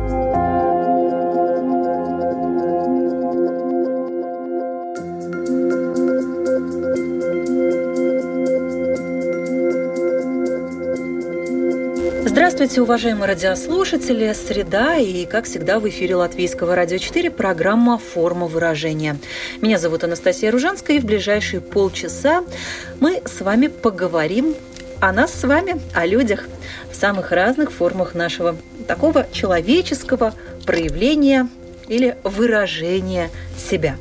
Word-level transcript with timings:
Здравствуйте, 12.71 12.89
уважаемые 12.89 13.27
радиослушатели. 13.27 14.31
Среда 14.31 14.95
и, 14.95 15.25
как 15.25 15.43
всегда, 15.43 15.77
в 15.77 15.89
эфире 15.89 16.15
Латвийского 16.15 16.73
радио 16.73 16.99
4 16.99 17.29
программа 17.29 17.97
«Форма 17.97 18.47
выражения». 18.47 19.17
Меня 19.59 19.77
зовут 19.77 20.05
Анастасия 20.05 20.53
Ружанская, 20.53 20.95
и 20.95 20.99
в 21.01 21.03
ближайшие 21.03 21.59
полчаса 21.59 22.45
мы 23.01 23.23
с 23.25 23.41
вами 23.41 23.67
поговорим 23.67 24.55
о 25.01 25.11
нас 25.11 25.33
с 25.33 25.43
вами, 25.43 25.81
о 25.93 26.05
людях 26.05 26.47
в 26.89 26.95
самых 26.95 27.33
разных 27.33 27.73
формах 27.73 28.15
нашего 28.15 28.55
такого 28.87 29.27
человеческого 29.33 30.33
проявления 30.65 31.49
или 31.89 32.15
выражения 32.23 33.31
себя. 33.57 33.97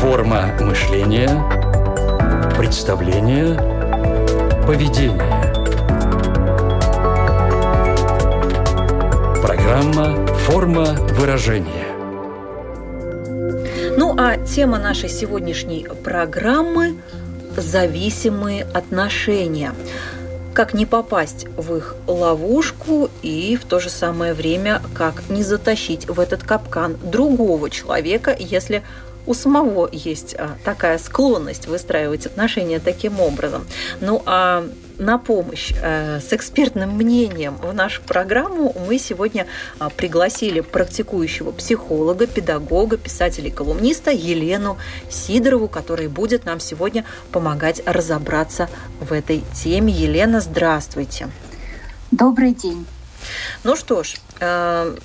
Форма 0.00 0.50
мышления, 0.58 1.30
представления, 2.58 3.54
поведения– 4.66 5.36
Программа 9.70 10.26
«Форма 10.26 10.84
выражения». 11.12 11.86
Ну 13.96 14.16
а 14.18 14.36
тема 14.44 14.80
нашей 14.80 15.08
сегодняшней 15.08 15.86
программы– 16.02 17.00
зависимые 17.56 18.64
отношения. 18.64 19.72
Как 20.54 20.74
не 20.74 20.86
попасть 20.86 21.46
в 21.56 21.76
их 21.76 21.94
ловушку 22.08 23.10
и 23.22 23.56
в 23.56 23.64
то 23.64 23.78
же 23.78 23.90
самое 23.90 24.34
время, 24.34 24.82
как 24.92 25.22
не 25.28 25.44
затащить 25.44 26.08
в 26.08 26.18
этот 26.18 26.42
капкан 26.42 26.96
другого 27.04 27.70
человека, 27.70 28.34
если 28.36 28.82
у 29.28 29.34
самого 29.34 29.88
есть 29.92 30.34
а, 30.34 30.56
такая 30.64 30.98
склонность 30.98 31.68
выстраивать 31.68 32.26
отношения 32.26 32.80
таким 32.80 33.20
образом. 33.20 33.64
Ну 34.00 34.20
а 34.26 34.64
на 35.00 35.18
помощь 35.18 35.72
э, 35.82 36.20
с 36.20 36.32
экспертным 36.32 36.90
мнением 36.90 37.56
в 37.56 37.72
нашу 37.72 38.02
программу 38.02 38.74
мы 38.86 38.98
сегодня 38.98 39.46
а, 39.78 39.88
пригласили 39.88 40.60
практикующего 40.60 41.52
психолога, 41.52 42.26
педагога, 42.26 42.98
писателя 42.98 43.48
и 43.48 43.50
колумниста 43.50 44.10
Елену 44.10 44.76
Сидорову, 45.08 45.68
который 45.68 46.08
будет 46.08 46.44
нам 46.44 46.60
сегодня 46.60 47.04
помогать 47.32 47.82
разобраться 47.86 48.68
в 49.00 49.12
этой 49.12 49.42
теме. 49.54 49.92
Елена, 49.92 50.40
здравствуйте. 50.40 51.30
Добрый 52.10 52.52
день. 52.52 52.86
Ну 53.64 53.76
что 53.76 54.02
ж, 54.02 54.16
э, 54.40 54.96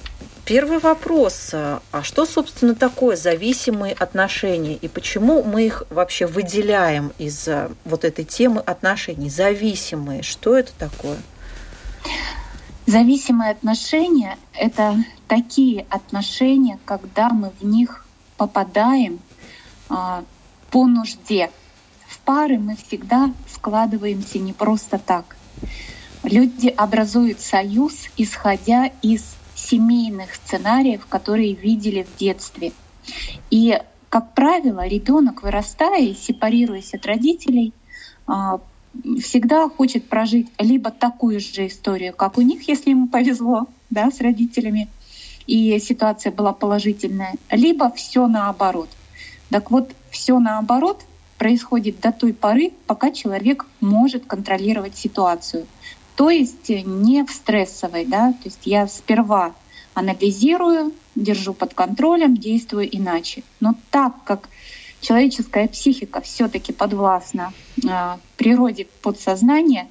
Первый 0.45 0.77
вопрос. 0.77 1.51
А 1.53 2.03
что, 2.03 2.25
собственно, 2.27 2.75
такое 2.75 3.15
зависимые 3.15 3.93
отношения 3.93 4.75
и 4.75 4.87
почему 4.87 5.41
мы 5.41 5.65
их 5.65 5.83
вообще 5.89 6.27
выделяем 6.27 7.13
из 7.17 7.47
э, 7.47 7.71
вот 7.83 8.05
этой 8.05 8.25
темы 8.25 8.61
отношений? 8.61 9.31
Зависимые. 9.31 10.21
Что 10.21 10.55
это 10.55 10.71
такое? 10.77 11.17
Зависимые 12.85 13.51
отношения— 13.51 14.37
это 14.53 15.03
такие 15.27 15.87
отношения, 15.89 16.77
когда 16.85 17.29
мы 17.29 17.51
в 17.59 17.65
них 17.65 18.05
попадаем 18.37 19.19
а, 19.89 20.23
по 20.69 20.85
нужде. 20.85 21.49
В 22.07 22.19
пары 22.19 22.59
мы 22.59 22.75
всегда 22.75 23.33
складываемся 23.51 24.37
не 24.37 24.53
просто 24.53 24.99
так. 24.99 25.35
Люди 26.21 26.67
образуют 26.67 27.39
союз, 27.39 27.93
исходя 28.17 28.91
из 29.01 29.34
семейных 29.65 30.35
сценариев, 30.35 31.05
которые 31.07 31.53
видели 31.53 32.03
в 32.03 32.17
детстве. 32.17 32.71
И, 33.49 33.79
как 34.09 34.33
правило, 34.33 34.87
ребенок, 34.87 35.43
вырастая 35.43 36.01
и 36.01 36.13
сепарируясь 36.13 36.93
от 36.93 37.05
родителей, 37.05 37.73
а, 38.27 38.59
всегда 39.21 39.67
хочет 39.69 40.07
прожить 40.07 40.47
либо 40.59 40.91
такую 40.91 41.39
же 41.39 41.67
историю, 41.67 42.13
как 42.13 42.37
у 42.37 42.41
них, 42.41 42.67
если 42.67 42.91
ему 42.91 43.07
повезло, 43.07 43.67
да, 43.89 44.09
с 44.11 44.21
родителями, 44.21 44.87
и 45.47 45.77
ситуация 45.79 46.31
была 46.31 46.53
положительная, 46.53 47.35
либо 47.51 47.91
все 47.91 48.27
наоборот. 48.27 48.89
Так 49.49 49.69
вот, 49.69 49.91
все 50.09 50.39
наоборот 50.39 51.01
происходит 51.37 51.99
до 51.99 52.11
той 52.11 52.33
поры, 52.33 52.71
пока 52.87 53.11
человек 53.11 53.65
может 53.79 54.25
контролировать 54.25 54.97
ситуацию. 54.97 55.67
То 56.15 56.29
есть 56.29 56.69
не 56.69 57.23
в 57.23 57.31
стрессовой, 57.31 58.05
да, 58.05 58.31
то 58.31 58.45
есть 58.45 58.61
я 58.65 58.87
сперва 58.87 59.53
анализирую, 59.93 60.93
держу 61.15 61.53
под 61.53 61.73
контролем, 61.73 62.35
действую 62.35 62.95
иначе. 62.95 63.43
Но 63.59 63.75
так 63.91 64.13
как 64.23 64.49
человеческая 65.01 65.67
психика 65.67 66.21
все-таки 66.21 66.73
подвластна 66.73 67.53
э, 67.83 68.17
природе 68.37 68.87
подсознания, 69.01 69.87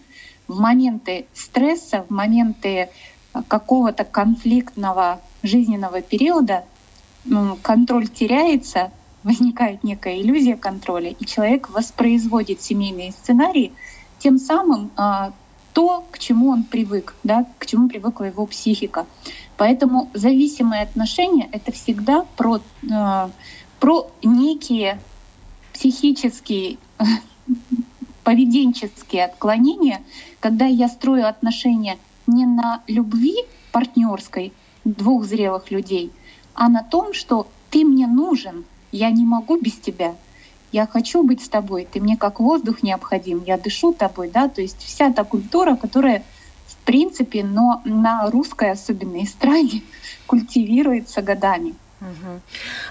в 0.47 0.61
моменты 0.61 1.27
стресса, 1.33 2.05
в 2.09 2.13
моменты 2.13 2.91
какого-то 3.49 4.05
конфликтного 4.05 5.21
жизненного 5.43 6.03
периода 6.03 6.65
ну, 7.25 7.57
контроль 7.63 8.09
теряется, 8.09 8.93
возникает 9.23 9.85
некая 9.85 10.21
иллюзия 10.21 10.57
контроля, 10.57 11.11
и 11.11 11.25
человек 11.25 11.71
воспроизводит 11.71 12.61
семейные 12.61 13.13
сценарии, 13.13 13.73
тем 14.19 14.39
самым 14.39 14.91
э, 14.97 15.31
то, 15.75 16.05
к 16.11 16.19
чему 16.19 16.51
он 16.51 16.63
привык, 16.63 17.15
да, 17.25 17.47
к 17.59 17.67
чему 17.67 17.89
привыкла 17.89 18.25
его 18.25 18.47
психика. 18.47 19.07
Поэтому 19.57 20.09
зависимые 20.15 20.83
отношения— 20.83 21.49
это 21.53 21.73
всегда 21.73 22.25
про, 22.37 22.61
э, 22.91 23.29
про 23.81 24.11
некие 24.23 25.01
психические, 25.73 26.79
поведенческие 28.25 29.25
отклонения, 29.25 30.01
когда 30.41 30.65
я 30.65 30.89
строю 30.89 31.29
отношения 31.29 31.99
не 32.27 32.47
на 32.47 32.83
любви 32.87 33.35
партнерской 33.73 34.53
двух 34.85 35.25
зрелых 35.25 35.73
людей, 35.73 36.13
а 36.55 36.69
на 36.69 36.85
том, 36.85 37.13
что 37.13 37.49
ты 37.71 37.85
мне 37.85 38.07
нужен, 38.07 38.65
я 38.93 39.11
не 39.11 39.25
могу 39.25 39.59
без 39.61 39.73
тебя, 39.73 40.15
я 40.75 40.89
хочу 40.89 41.23
быть 41.23 41.45
с 41.45 41.49
тобой, 41.49 41.87
ты 41.91 42.01
мне 42.01 42.17
как 42.17 42.41
воздух 42.41 42.83
необходим, 42.83 43.45
я 43.47 43.57
дышу 43.57 43.93
тобой, 43.95 44.29
да, 44.29 44.49
то 44.49 44.61
есть 44.61 44.83
вся 44.83 45.13
та 45.13 45.23
культура, 45.23 45.77
которая 45.77 46.25
в 46.67 46.77
принципе, 46.85 47.45
но 47.45 47.81
на 47.85 48.29
русской 48.31 48.73
особенно 48.73 49.23
эстраде 49.23 49.83
культивируется 50.27 51.23
годами. 51.23 51.75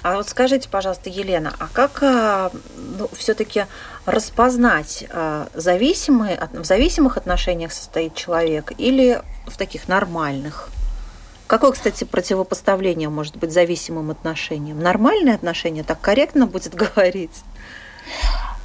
А 0.02 0.16
вот 0.16 0.28
скажите, 0.30 0.70
пожалуйста, 0.70 1.10
Елена, 1.10 1.54
а 1.60 1.68
как 1.68 2.02
а, 2.02 2.52
ну, 2.98 3.10
все-таки 3.14 3.66
распознать 4.06 5.06
а, 5.10 5.50
зависимые, 5.54 6.50
в 6.54 6.64
зависимых 6.64 7.18
отношениях 7.18 7.74
состоит 7.74 8.16
человек 8.16 8.72
или 8.78 9.22
в 9.46 9.58
таких 9.58 9.88
нормальных? 9.88 10.70
Какое, 11.48 11.72
кстати, 11.72 12.04
противопоставление 12.04 13.10
может 13.10 13.38
быть 13.38 13.52
зависимым 13.52 14.12
отношениям? 14.12 14.80
Нормальные 14.80 15.36
отношения, 15.36 15.84
так 15.84 16.00
корректно 16.02 16.48
будет 16.48 16.74
говорить? 16.96 17.44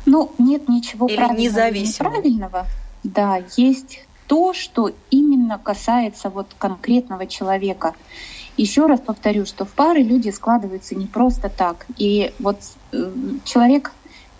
Ну, 0.06 0.32
нет 0.38 0.68
ничего 0.68 1.06
Или 1.06 1.16
правильного 1.16 1.40
независимого. 1.42 2.16
неправильного. 2.16 2.66
Да, 3.04 3.42
есть 3.56 4.00
то, 4.26 4.52
что 4.52 4.90
именно 5.10 5.58
касается 5.58 6.28
вот 6.30 6.48
конкретного 6.58 7.26
человека. 7.26 7.94
Еще 8.56 8.86
раз 8.86 9.00
повторю, 9.00 9.46
что 9.46 9.64
в 9.64 9.70
пары 9.70 10.02
люди 10.02 10.30
складываются 10.30 10.94
не 10.94 11.06
просто 11.06 11.48
так. 11.48 11.86
И 11.96 12.32
вот 12.38 12.58
э, 12.92 13.10
человек, 13.44 13.92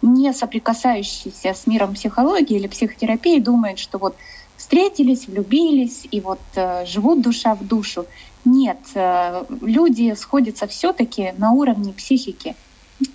не 0.03 0.33
соприкасающийся 0.33 1.55
с 1.55 1.67
миром 1.67 1.95
психологии 1.95 2.57
или 2.57 2.67
психотерапии, 2.67 3.39
думает, 3.39 3.79
что 3.79 3.99
вот 3.99 4.17
встретились, 4.57 5.29
влюбились 5.29 6.07
и 6.11 6.21
вот 6.21 6.41
э, 6.57 6.85
живут 6.85 7.23
душа 7.23 7.55
в 7.55 7.67
душу. 7.67 8.07
Нет, 8.45 8.79
э, 8.95 9.45
люди 9.61 10.15
сходятся 10.15 10.67
все-таки 10.67 11.33
на 11.39 11.53
уровне 11.53 11.93
психики 11.93 12.55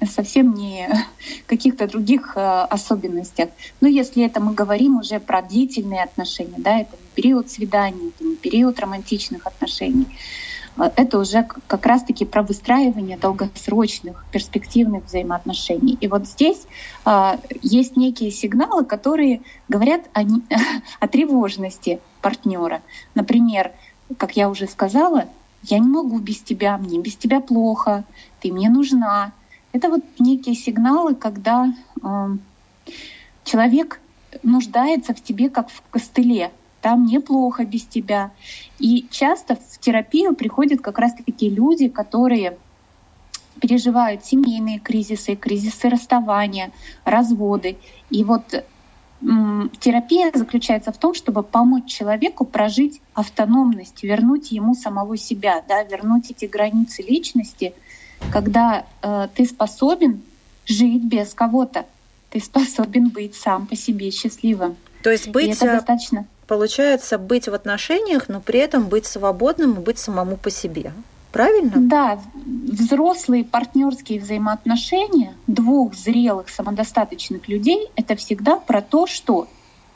совсем 0.09 0.53
не 0.53 0.89
каких-то 1.47 1.87
других 1.87 2.33
э, 2.35 2.39
особенностях. 2.39 3.49
Но 3.81 3.87
если 3.87 4.23
это 4.25 4.39
мы 4.39 4.53
говорим 4.53 4.97
уже 4.97 5.19
про 5.19 5.41
длительные 5.41 6.03
отношения, 6.03 6.55
да, 6.57 6.79
это 6.79 6.91
не 6.91 7.07
период 7.15 7.49
свиданий, 7.49 8.09
это 8.09 8.23
не 8.23 8.35
период 8.35 8.79
романтичных 8.79 9.45
отношений, 9.47 10.07
э, 10.77 10.91
это 10.95 11.19
уже 11.19 11.47
как 11.67 11.85
раз-таки 11.85 12.25
про 12.25 12.43
выстраивание 12.43 13.17
долгосрочных 13.17 14.25
перспективных 14.31 15.05
взаимоотношений. 15.05 15.97
И 15.99 16.07
вот 16.07 16.27
здесь 16.27 16.61
есть 17.61 17.97
некие 17.97 18.31
сигналы, 18.31 18.85
которые 18.85 19.41
говорят 19.67 20.01
о, 20.13 20.21
о 20.99 21.07
тревожности 21.07 21.99
партнера. 22.21 22.81
Например, 23.15 23.71
как 24.17 24.35
я 24.35 24.49
уже 24.49 24.67
сказала, 24.67 25.27
я 25.63 25.79
не 25.79 25.87
могу 25.87 26.19
без 26.19 26.39
тебя, 26.39 26.77
мне 26.77 26.99
без 26.99 27.15
тебя 27.15 27.39
плохо, 27.39 28.03
ты 28.41 28.51
мне 28.51 28.69
нужна. 28.69 29.31
Это 29.71 29.89
вот 29.89 30.03
некие 30.19 30.55
сигналы, 30.55 31.15
когда 31.15 31.73
э, 32.01 32.37
человек 33.43 33.99
нуждается 34.43 35.13
в 35.13 35.23
тебе 35.23 35.49
как 35.49 35.69
в 35.69 35.81
костыле, 35.89 36.51
там 36.81 37.05
неплохо 37.05 37.65
без 37.65 37.85
тебя. 37.85 38.31
И 38.77 39.07
часто 39.09 39.55
в 39.55 39.79
терапию 39.79 40.35
приходят 40.35 40.81
как 40.81 40.99
раз-таки 40.99 41.49
люди, 41.49 41.87
которые 41.87 42.57
переживают 43.61 44.25
семейные 44.25 44.79
кризисы, 44.79 45.35
кризисы 45.35 45.87
расставания, 45.87 46.71
разводы. 47.05 47.77
И 48.09 48.23
вот 48.25 48.65
терапия 49.79 50.31
заключается 50.33 50.91
в 50.91 50.97
том, 50.97 51.13
чтобы 51.13 51.43
помочь 51.43 51.85
человеку 51.85 52.45
прожить 52.45 53.01
автономность, 53.13 54.03
вернуть 54.03 54.51
ему 54.51 54.75
самого 54.75 55.17
себя, 55.17 55.63
да, 55.67 55.83
вернуть 55.83 56.31
эти 56.31 56.45
границы 56.45 57.03
личности, 57.03 57.73
когда 58.31 58.85
э, 59.01 59.27
ты 59.33 59.45
способен 59.45 60.21
жить 60.65 61.03
без 61.03 61.33
кого-то, 61.33 61.85
ты 62.29 62.39
способен 62.39 63.09
быть 63.09 63.35
сам 63.35 63.67
по 63.67 63.75
себе 63.75 64.11
счастливым. 64.11 64.75
То 65.03 65.11
есть 65.11 65.27
быть, 65.29 65.57
это 65.57 65.65
э, 65.65 65.75
достаточно. 65.75 66.25
получается, 66.47 67.17
быть 67.17 67.47
в 67.47 67.53
отношениях, 67.53 68.29
но 68.29 68.41
при 68.41 68.59
этом 68.59 68.87
быть 68.87 69.05
свободным 69.05 69.73
и 69.75 69.79
быть 69.79 69.99
самому 69.99 70.37
по 70.37 70.49
себе. 70.49 70.93
Правильно? 71.33 71.71
Да, 71.77 72.19
взрослые 72.45 73.43
партнерские 73.43 74.19
взаимоотношения 74.21 75.33
двух 75.47 75.95
зрелых 75.95 76.47
самодостаточных 76.47 77.47
людей— 77.47 77.89
это 77.95 78.15
всегда 78.15 78.57
про 78.57 78.83
то, 78.83 79.07
что 79.07 79.47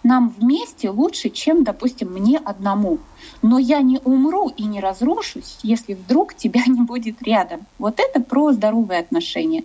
нам 0.02 0.30
вместе 0.30 0.90
лучше, 0.90 1.30
чем, 1.30 1.64
допустим, 1.64 2.12
мне 2.12 2.40
одному. 2.40 2.98
Но 3.44 3.60
я 3.60 3.82
не 3.82 4.00
умру 4.04 4.50
и 4.50 4.64
не 4.64 4.80
разрушусь, 4.80 5.60
если 5.62 5.94
вдруг 5.94 6.34
тебя 6.34 6.62
не 6.66 6.82
будет 6.82 7.22
рядом. 7.22 7.68
Вот 7.78 8.00
это 8.00 8.20
про 8.20 8.52
здоровые 8.52 9.00
отношения. 9.00 9.64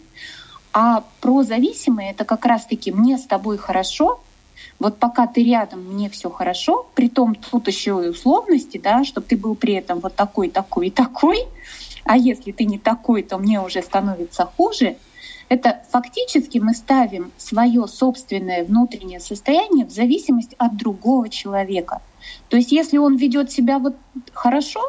А 0.75 1.05
про 1.23 1.43
зависимые 1.43 2.11
это 2.11 2.27
как 2.27 2.45
раз-таки 2.45 2.93
мне 2.93 3.17
с 3.17 3.25
тобой 3.25 3.57
хорошо, 3.57 4.21
вот 4.82 4.99
пока 4.99 5.26
ты 5.26 5.44
рядом, 5.44 5.84
мне 5.84 6.11
все 6.11 6.29
хорошо, 6.29 6.87
при 6.94 7.08
том 7.08 7.34
тут 7.37 7.69
еще 7.69 8.02
и 8.05 8.08
условности, 8.08 8.79
да, 8.79 9.05
чтобы 9.05 9.26
ты 9.26 9.37
был 9.37 9.55
при 9.55 9.75
этом 9.75 10.00
вот 10.00 10.17
такой, 10.17 10.49
такой 10.50 10.88
и 10.88 10.90
такой, 10.90 11.46
а 12.05 12.17
если 12.17 12.50
ты 12.50 12.64
не 12.64 12.79
такой, 12.79 13.23
то 13.23 13.38
мне 13.38 13.61
уже 13.61 13.81
становится 13.81 14.44
хуже. 14.44 14.96
Это 15.49 15.82
фактически 15.90 16.58
мы 16.58 16.75
ставим 16.75 17.31
свое 17.37 17.87
собственное 17.87 18.64
внутреннее 18.64 19.20
состояние 19.20 19.87
в 19.87 19.90
зависимость 19.90 20.55
от 20.58 20.76
другого 20.76 21.29
человека. 21.29 22.02
То 22.49 22.56
есть 22.56 22.73
если 22.73 22.99
он 22.99 23.17
ведет 23.17 23.52
себя 23.52 23.79
вот 23.79 23.94
хорошо, 24.32 24.81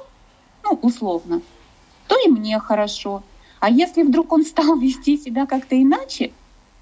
ну 0.64 0.80
условно, 0.82 1.42
то 2.08 2.16
и 2.26 2.30
мне 2.30 2.58
хорошо. 2.60 3.22
А 3.60 3.70
если 3.70 4.02
вдруг 4.02 4.34
он 4.34 4.44
стал 4.44 4.76
вести 4.80 5.18
себя 5.18 5.46
как-то 5.46 5.80
иначе, 5.80 6.32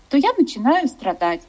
то 0.09 0.17
я 0.17 0.29
начинаю 0.37 0.87
страдать. 0.87 1.41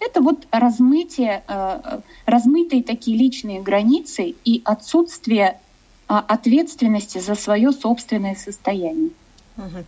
Это 0.00 0.20
вот 0.20 0.46
размытие, 0.50 1.42
э, 1.48 2.00
размытые 2.26 2.82
такие 2.82 3.16
личные 3.16 3.60
границы 3.60 4.34
и 4.44 4.62
отсутствие 4.64 5.58
а, 6.06 6.20
ответственности 6.20 7.18
за 7.18 7.34
свое 7.34 7.70
собственное 7.72 8.34
состояние. 8.34 9.10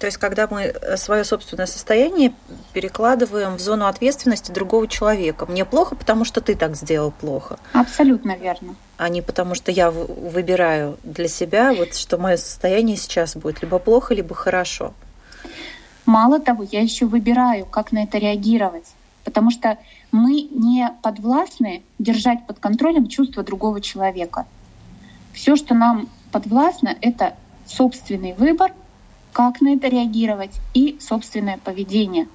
То 0.01 0.07
есть, 0.07 0.19
когда 0.19 0.49
мы 0.51 0.63
э, 0.63 0.97
свое 0.97 1.23
собственное 1.23 1.67
состояние 1.67 2.35
перекладываем 2.73 3.55
в 3.55 3.61
зону 3.61 3.87
ответственности 3.87 4.51
другого 4.51 4.89
человека. 4.89 5.47
Мне 5.47 5.65
плохо, 5.65 5.95
потому 5.95 6.25
что 6.25 6.41
ты 6.41 6.57
так 6.57 6.77
сделал 6.77 7.13
плохо. 7.13 7.59
Абсолютно 7.73 8.37
верно. 8.37 8.75
А 8.97 9.09
не 9.09 9.23
потому 9.23 9.55
что 9.55 9.71
я 9.71 9.93
выбираю 9.93 10.99
для 11.05 11.29
себя, 11.29 11.73
вот 11.73 11.95
что 11.95 12.19
мое 12.19 12.37
состояние 12.37 12.97
сейчас 12.97 13.37
будет 13.37 13.63
либо 13.63 13.79
плохо, 13.79 14.13
либо 14.13 14.35
хорошо. 14.35 14.93
Мало 16.05 16.41
того, 16.41 16.65
я 16.65 16.81
еще 16.81 17.07
выбираю, 17.07 17.65
как 17.65 17.93
на 17.93 18.03
это 18.03 18.19
реагировать. 18.19 18.89
Потому 19.25 19.51
что 19.53 19.79
мы 20.13 20.43
не 20.51 20.91
подвластны 21.03 21.83
держать 21.99 22.47
под 22.47 22.59
контролем 22.59 23.09
чувства 23.09 23.43
другого 23.43 23.81
человека. 23.81 24.47
Все, 25.33 25.57
что 25.57 25.75
нам 25.75 26.09
подвластно, 26.33 26.97
это 27.01 27.37
собственный 27.67 28.35
выбор, 28.35 28.73
как 29.33 29.61
на 29.61 29.75
это 29.75 29.89
реагировать 29.89 30.53
и 30.75 30.99
собственное 31.01 31.59
поведение. 31.59 32.27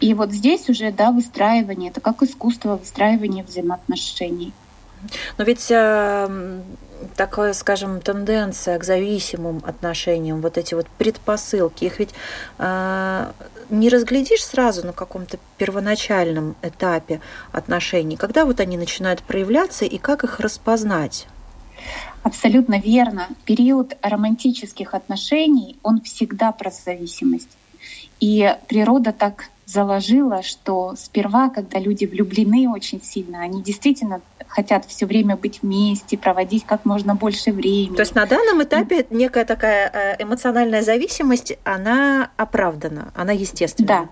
И 0.00 0.14
вот 0.14 0.32
здесь 0.32 0.68
уже 0.68 0.92
да, 0.92 1.10
выстраивание, 1.10 1.90
это 1.90 2.00
как 2.00 2.22
искусство 2.22 2.76
выстраивания 2.76 3.44
взаимоотношений. 3.44 4.52
Но 5.36 5.44
ведь 5.44 5.70
э, 5.70 6.60
такая, 7.16 7.52
скажем, 7.52 8.00
тенденция 8.00 8.78
к 8.78 8.84
зависимым 8.84 9.62
отношениям, 9.64 10.40
вот 10.40 10.58
эти 10.58 10.74
вот 10.74 10.86
предпосылки, 10.98 11.84
их 11.84 11.98
ведь 11.98 12.10
э, 12.58 13.32
не 13.70 13.88
разглядишь 13.88 14.44
сразу 14.44 14.86
на 14.86 14.92
каком-то 14.92 15.38
первоначальном 15.56 16.56
этапе 16.62 17.20
отношений. 17.52 18.16
Когда 18.16 18.44
вот 18.44 18.60
они 18.60 18.76
начинают 18.76 19.22
проявляться 19.22 19.84
и 19.84 19.98
как 19.98 20.24
их 20.24 20.40
распознать? 20.40 21.26
Абсолютно 22.22 22.78
верно. 22.78 23.28
Период 23.44 23.96
романтических 24.02 24.94
отношений, 24.94 25.76
он 25.82 26.00
всегда 26.00 26.52
про 26.52 26.70
зависимость. 26.70 27.56
И 28.20 28.54
природа 28.66 29.12
так 29.12 29.44
заложила, 29.68 30.42
что 30.42 30.94
сперва, 30.96 31.50
когда 31.50 31.78
люди 31.78 32.06
влюблены 32.06 32.70
очень 32.70 33.02
сильно, 33.02 33.42
они 33.42 33.62
действительно 33.62 34.22
хотят 34.46 34.86
все 34.86 35.04
время 35.04 35.36
быть 35.36 35.62
вместе, 35.62 36.16
проводить 36.16 36.64
как 36.64 36.86
можно 36.86 37.14
больше 37.14 37.52
времени. 37.52 37.94
То 37.94 38.00
есть 38.00 38.14
на 38.14 38.24
данном 38.24 38.62
этапе 38.62 39.06
некая 39.10 39.44
такая 39.44 39.90
э, 39.92 40.22
эмоциональная 40.22 40.80
зависимость, 40.80 41.58
она 41.64 42.30
оправдана, 42.38 43.12
она 43.14 43.32
естественна. 43.32 43.88
Да, 43.88 44.08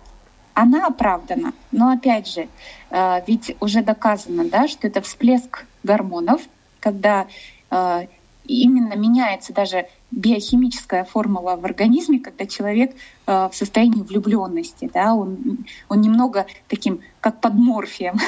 она 0.52 0.86
оправдана. 0.88 1.54
Но 1.72 1.90
опять 1.90 2.28
же, 2.28 2.48
э, 2.90 3.20
ведь 3.26 3.56
уже 3.60 3.82
доказано, 3.82 4.44
да, 4.44 4.68
что 4.68 4.86
это 4.86 5.00
всплеск 5.00 5.64
гормонов, 5.82 6.42
когда 6.80 7.28
э, 7.70 8.06
именно 8.46 8.94
меняется 8.94 9.52
даже 9.52 9.86
биохимическая 10.10 11.04
формула 11.04 11.56
в 11.56 11.64
организме, 11.64 12.20
когда 12.20 12.46
человек 12.46 12.94
э, 13.26 13.48
в 13.50 13.54
состоянии 13.54 14.02
влюбленности, 14.02 14.90
да, 14.92 15.14
он, 15.14 15.66
он 15.88 16.00
немного 16.00 16.46
таким, 16.68 17.00
как 17.20 17.40
под 17.40 17.54
морфием, 17.54 18.18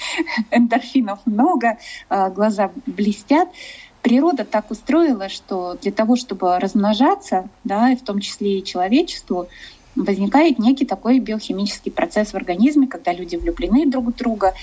эндорфинов 0.50 1.20
много, 1.26 1.78
э, 2.10 2.30
глаза 2.30 2.70
блестят. 2.86 3.48
Природа 4.02 4.44
так 4.44 4.70
устроила, 4.70 5.28
что 5.28 5.76
для 5.80 5.92
того, 5.92 6.16
чтобы 6.16 6.58
размножаться, 6.58 7.48
да, 7.64 7.90
и 7.90 7.96
в 7.96 8.02
том 8.02 8.20
числе 8.20 8.58
и 8.58 8.64
человечеству, 8.64 9.48
возникает 9.96 10.58
некий 10.58 10.86
такой 10.86 11.18
биохимический 11.18 11.90
процесс 11.90 12.32
в 12.32 12.36
организме, 12.36 12.86
когда 12.86 13.12
люди 13.12 13.36
влюблены 13.36 13.86
друг 13.86 14.06
в 14.06 14.16
друга. 14.16 14.54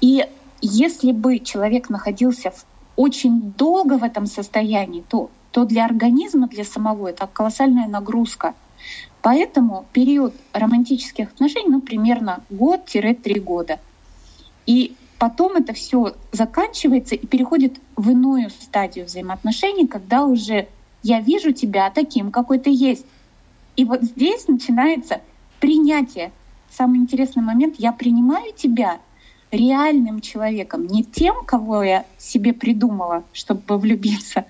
И 0.00 0.26
если 0.60 1.12
бы 1.12 1.38
человек 1.38 1.88
находился 1.88 2.50
в 2.50 2.64
очень 2.98 3.52
долго 3.52 3.96
в 3.96 4.02
этом 4.02 4.26
состоянии, 4.26 5.04
то, 5.08 5.30
то 5.52 5.64
для 5.64 5.84
организма, 5.84 6.48
для 6.48 6.64
самого 6.64 7.06
это 7.06 7.28
колоссальная 7.32 7.86
нагрузка. 7.86 8.54
Поэтому 9.22 9.86
период 9.92 10.34
романтических 10.52 11.28
отношений, 11.28 11.68
ну, 11.68 11.80
примерно 11.80 12.42
год-три 12.50 13.38
года. 13.38 13.78
И 14.66 14.96
потом 15.20 15.52
это 15.52 15.74
все 15.74 16.16
заканчивается 16.32 17.14
и 17.14 17.24
переходит 17.24 17.78
в 17.94 18.10
иную 18.10 18.50
стадию 18.50 19.06
взаимоотношений, 19.06 19.86
когда 19.86 20.24
уже 20.24 20.66
я 21.04 21.20
вижу 21.20 21.52
тебя 21.52 21.90
таким, 21.90 22.32
какой 22.32 22.58
ты 22.58 22.70
есть. 22.74 23.06
И 23.76 23.84
вот 23.84 24.02
здесь 24.02 24.48
начинается 24.48 25.20
принятие. 25.60 26.32
Самый 26.68 26.98
интересный 26.98 27.44
момент— 27.44 27.76
я 27.78 27.92
принимаю 27.92 28.52
тебя, 28.54 28.98
реальным 29.50 30.20
человеком, 30.20 30.86
не 30.86 31.02
тем, 31.04 31.44
кого 31.44 31.82
я 31.82 32.04
себе 32.18 32.52
придумала, 32.52 33.24
чтобы 33.32 33.78
влюбиться, 33.78 34.44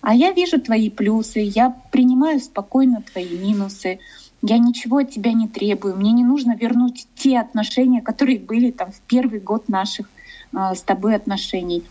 а 0.00 0.14
я 0.14 0.32
вижу 0.32 0.60
твои 0.60 0.90
плюсы, 0.90 1.40
я 1.40 1.76
принимаю 1.90 2.40
спокойно 2.40 3.02
твои 3.02 3.36
минусы, 3.36 3.98
я 4.42 4.58
ничего 4.58 4.98
от 4.98 5.10
тебя 5.10 5.32
не 5.32 5.48
требую, 5.48 5.96
мне 5.96 6.12
не 6.12 6.24
нужно 6.24 6.56
вернуть 6.56 7.06
те 7.16 7.40
отношения, 7.40 8.00
которые 8.00 8.38
были 8.38 8.70
там 8.70 8.92
в 8.92 9.00
первый 9.00 9.40
год 9.40 9.68
наших 9.68 10.08
э, 10.52 10.74
с 10.74 10.82
тобой 10.82 11.16
отношений. 11.16 11.82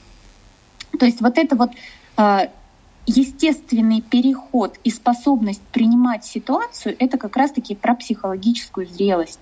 То 0.98 1.06
есть 1.06 1.22
вот 1.22 1.38
это 1.38 1.56
вот 1.56 1.72
э, 2.18 2.48
естественный 3.06 4.02
переход 4.02 4.80
и 4.84 4.90
способность 4.90 5.62
принимать 5.72 6.26
ситуацию, 6.26 6.96
это 7.00 7.18
как 7.18 7.36
раз-таки 7.36 7.76
про 7.76 7.96
психологическую 7.96 8.88
зрелость. 8.88 9.40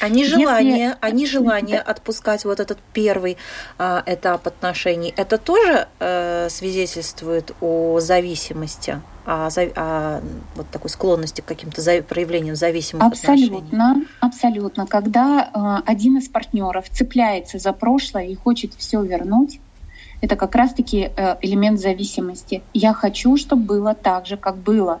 А 0.00 0.08
нежелание, 0.08 0.86
Если... 0.86 0.98
а 1.00 1.10
нежелание 1.10 1.80
отпускать 1.80 2.44
вот 2.44 2.60
этот 2.60 2.78
первый 2.92 3.36
а, 3.78 4.02
этап 4.06 4.46
отношений, 4.46 5.12
это 5.16 5.38
тоже 5.38 5.88
э, 6.00 6.48
свидетельствует 6.50 7.52
о 7.60 8.00
зависимости, 8.00 9.00
о, 9.26 9.48
о 9.48 10.20
вот 10.56 10.68
такой 10.70 10.90
склонности 10.90 11.40
к 11.40 11.44
каким-то 11.44 11.80
за, 11.80 12.02
проявлениям 12.02 12.56
зависимых 12.56 13.06
абсолютно, 13.06 13.90
отношений? 13.90 14.08
Абсолютно. 14.20 14.86
Когда 14.86 15.50
э, 15.54 15.90
один 15.90 16.18
из 16.18 16.28
партнеров 16.28 16.88
цепляется 16.90 17.58
за 17.58 17.72
прошлое 17.72 18.26
и 18.26 18.34
хочет 18.34 18.74
все 18.74 19.02
вернуть, 19.02 19.60
это 20.22 20.36
как 20.36 20.54
раз-таки 20.54 21.10
э, 21.14 21.36
элемент 21.42 21.80
зависимости. 21.80 22.62
Я 22.72 22.94
хочу, 22.94 23.36
чтобы 23.36 23.64
было 23.64 23.92
так 23.92 24.26
же, 24.26 24.36
как 24.36 24.56
было. 24.56 25.00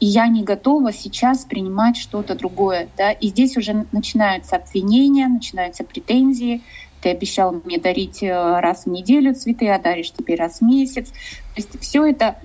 И 0.00 0.06
я 0.06 0.26
не 0.26 0.42
готова 0.42 0.92
сейчас 0.92 1.44
принимать 1.44 1.98
что-то 1.98 2.34
другое. 2.34 2.88
Да? 2.96 3.12
И 3.12 3.28
здесь 3.28 3.58
уже 3.58 3.86
начинаются 3.92 4.56
обвинения, 4.56 5.28
начинаются 5.28 5.84
претензии. 5.84 6.62
Ты 7.02 7.10
обещал 7.10 7.52
мне 7.52 7.78
дарить 7.78 8.22
э, 8.22 8.60
раз 8.60 8.86
в 8.86 8.88
неделю 8.88 9.34
цветы, 9.34 9.68
а 9.68 9.78
даришь 9.78 10.10
теперь 10.10 10.38
раз 10.38 10.60
в 10.60 10.62
месяц. 10.62 11.08
То 11.10 11.56
есть 11.56 11.78
все 11.78 12.06
это 12.06 12.38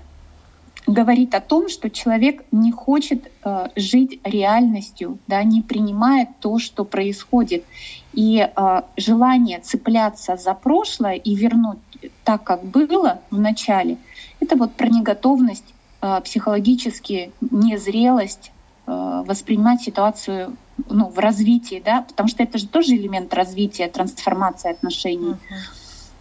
говорит 0.87 1.35
о 1.35 1.41
том, 1.41 1.67
что 1.67 1.89
человек 1.89 2.45
не 2.51 2.71
хочет 2.71 3.29
э, 3.43 3.67
жить 3.75 4.21
реальностью, 4.23 5.19
да, 5.27 5.43
не 5.43 5.61
принимает 5.61 6.29
то, 6.39 6.59
что 6.59 6.85
происходит. 6.85 7.65
И 8.13 8.39
э, 8.39 8.81
желание 8.95 9.59
цепляться 9.59 10.37
за 10.37 10.53
прошлое 10.53 11.15
и 11.15 11.35
вернуть 11.35 11.79
так, 12.23 12.43
как 12.43 12.63
было 12.63 13.19
в 13.29 13.39
начале, 13.39 13.97
это 14.39 14.55
вот 14.55 14.73
про 14.73 14.87
неготовность, 14.87 15.73
э, 16.01 16.21
психологически 16.23 17.31
незрелость 17.41 18.51
э, 18.85 19.23
воспринимать 19.27 19.81
ситуацию 19.81 20.55
ну, 20.89 21.09
в 21.09 21.19
развитии, 21.19 21.81
да, 21.83 22.03
потому 22.03 22.29
что 22.29 22.43
это 22.43 22.57
же 22.57 22.67
тоже 22.67 22.95
элемент 22.95 23.33
развития, 23.33 23.89
трансформации 23.89 24.71
отношений. 24.71 25.35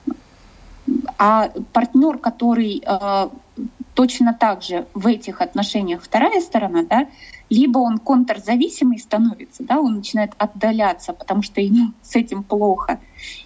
Uh-huh. 0.09 0.17
А 1.19 1.51
партнер, 1.73 2.19
который 2.19 2.83
э, 2.85 3.29
точно 3.97 4.35
так 4.35 4.63
же 4.63 4.87
в 4.93 5.07
этих 5.07 5.41
отношениях 5.41 6.03
вторая 6.03 6.41
сторона, 6.43 6.85
да, 6.85 7.09
либо 7.49 7.79
он 7.79 7.97
контрзависимый 7.99 8.99
становится, 8.99 9.65
да, 9.65 9.81
он 9.81 9.97
начинает 9.97 10.33
отдаляться, 10.37 11.15
потому 11.15 11.43
что 11.43 11.63
ему 11.63 11.93
с 12.03 12.15
этим 12.15 12.43
плохо. 12.43 13.01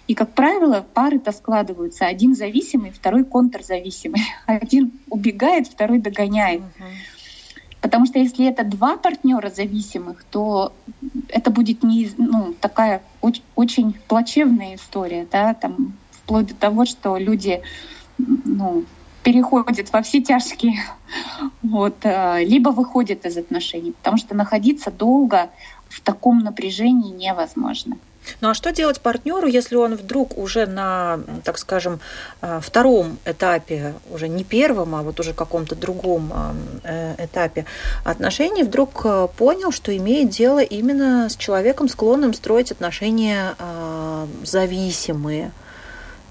И, 0.07 0.13
как 0.13 0.33
правило, 0.33 0.85
пары-то 0.93 1.31
складываются. 1.31 2.05
Один 2.05 2.35
зависимый, 2.35 2.91
второй 2.91 3.23
контрзависимый. 3.23 4.21
Один 4.45 4.91
убегает, 5.09 5.67
второй 5.67 5.99
догоняет. 5.99 6.61
Потому 7.79 8.05
что 8.05 8.19
если 8.19 8.45
это 8.45 8.63
два 8.65 8.97
партнера 8.97 9.49
зависимых, 9.49 10.23
то 10.25 10.73
это 11.29 11.49
будет 11.49 11.81
не, 11.81 12.11
ну, 12.17 12.53
такая 12.59 13.01
очень, 13.21 13.43
очень 13.55 13.93
плачевная 14.07 14.75
история, 14.75 15.25
да, 15.31 15.53
там, 15.53 15.93
вплоть 16.11 16.47
до 16.47 16.55
того, 16.55 16.85
что 16.85 17.17
люди 17.17 17.61
ну, 18.17 18.83
переходит 19.23 19.91
во 19.93 20.01
все 20.01 20.21
тяжкие, 20.21 20.83
вот, 21.63 21.95
э, 22.03 22.43
либо 22.43 22.69
выходит 22.69 23.25
из 23.25 23.37
отношений, 23.37 23.91
потому 23.91 24.17
что 24.17 24.35
находиться 24.35 24.91
долго 24.91 25.49
в 25.89 26.01
таком 26.01 26.39
напряжении 26.39 27.13
невозможно. 27.13 27.97
Ну 28.39 28.49
а 28.49 28.53
что 28.53 28.71
делать 28.71 29.01
партнеру, 29.01 29.47
если 29.47 29.75
он 29.75 29.95
вдруг 29.95 30.37
уже 30.37 30.67
на, 30.67 31.19
так 31.43 31.57
скажем, 31.57 31.99
э, 32.41 32.59
втором 32.61 33.17
этапе, 33.25 33.95
уже 34.11 34.27
не 34.27 34.43
первом, 34.43 34.93
а 34.95 35.01
вот 35.01 35.19
уже 35.19 35.33
каком-то 35.33 35.75
другом 35.75 36.31
э, 36.83 37.15
этапе 37.17 37.65
отношений, 38.03 38.63
вдруг 38.63 39.05
понял, 39.37 39.71
что 39.71 39.95
имеет 39.95 40.29
дело 40.29 40.59
именно 40.59 41.29
с 41.29 41.35
человеком, 41.35 41.89
склонным 41.89 42.33
строить 42.33 42.71
отношения 42.71 43.55
зависимые? 44.43 45.51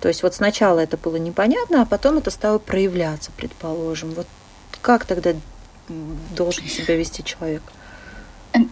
То 0.01 0.09
есть 0.09 0.23
вот 0.23 0.35
сначала 0.35 0.81
это 0.81 0.97
было 0.97 1.17
непонятно, 1.17 1.83
а 1.83 1.87
потом 1.87 2.19
это 2.19 2.31
стало 2.31 2.59
проявляться, 2.59 3.31
предположим. 3.37 4.13
Вот 4.13 4.27
как 4.81 5.05
тогда 5.05 5.35
должен 6.37 6.65
себя 6.67 6.97
вести 6.97 7.23
человек? 7.23 7.63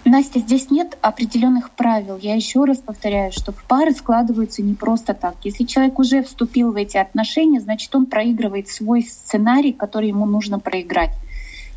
Настя, 0.04 0.40
здесь 0.40 0.70
нет 0.70 0.98
определенных 1.02 1.70
правил. 1.70 2.16
Я 2.16 2.34
еще 2.34 2.64
раз 2.64 2.78
повторяю, 2.78 3.30
что 3.30 3.52
в 3.52 3.62
пары 3.64 3.92
складываются 3.92 4.62
не 4.62 4.74
просто 4.74 5.14
так. 5.14 5.36
Если 5.44 5.64
человек 5.64 5.98
уже 5.98 6.22
вступил 6.22 6.72
в 6.72 6.76
эти 6.76 6.96
отношения, 6.96 7.60
значит, 7.60 7.94
он 7.94 8.06
проигрывает 8.06 8.68
свой 8.68 9.02
сценарий, 9.02 9.72
который 9.72 10.08
ему 10.08 10.26
нужно 10.26 10.58
проиграть. 10.58 11.12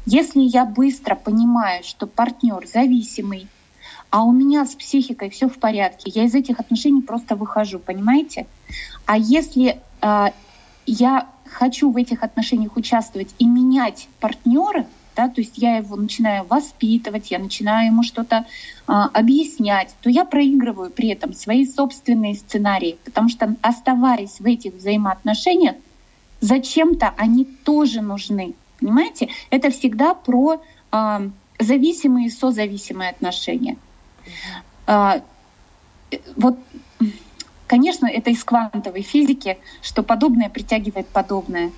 Если 0.07 0.41
я 0.41 0.65
быстро 0.65 1.13
понимаю, 1.15 1.83
что 1.83 2.07
партнер 2.07 2.65
зависимый, 2.65 3.47
а 4.11 4.23
у 4.23 4.31
меня 4.31 4.65
с 4.65 4.75
психикой 4.75 5.29
все 5.29 5.47
в 5.49 5.57
порядке, 5.57 6.11
я 6.13 6.25
из 6.25 6.35
этих 6.35 6.59
отношений 6.59 7.01
просто 7.01 7.35
выхожу, 7.35 7.79
понимаете? 7.79 8.45
А 9.05 9.17
если 9.17 9.79
э, 10.01 10.25
я 10.85 11.27
хочу 11.45 11.91
в 11.91 11.97
этих 11.97 12.21
отношениях 12.21 12.75
участвовать 12.75 13.33
и 13.39 13.45
менять 13.45 14.07
партнера, 14.19 14.85
да, 15.15 15.27
то 15.27 15.41
есть 15.41 15.57
я 15.57 15.77
его 15.77 15.95
начинаю 15.95 16.45
воспитывать, 16.45 17.31
я 17.31 17.39
начинаю 17.39 17.87
ему 17.87 18.03
что-то 18.03 18.45
а, 18.87 19.07
объяснять, 19.07 19.93
то 20.01 20.09
я 20.09 20.23
проигрываю 20.23 20.89
при 20.89 21.09
этом 21.09 21.33
свои 21.33 21.65
собственные 21.65 22.35
сценарии, 22.35 22.97
потому 23.03 23.27
что 23.27 23.55
оставаясь 23.61 24.39
в 24.39 24.45
этих 24.45 24.73
взаимоотношениях, 24.73 25.75
зачем-то 26.39 27.13
они 27.17 27.43
тоже 27.43 28.01
нужны, 28.01 28.53
понимаете? 28.79 29.29
Это 29.49 29.69
всегда 29.69 30.13
про 30.13 30.61
а, 30.91 31.23
зависимые 31.59 32.27
и 32.27 32.29
созависимые 32.29 33.09
отношения. 33.09 33.77
А, 34.87 35.21
вот 36.35 36.57
Конечно, 37.71 38.05
это 38.05 38.31
из 38.31 38.43
квантовой 38.43 39.01
физики, 39.01 39.57
что 39.81 40.03
подобное 40.03 40.49
притягивает 40.49 41.07
подобное. 41.07 41.71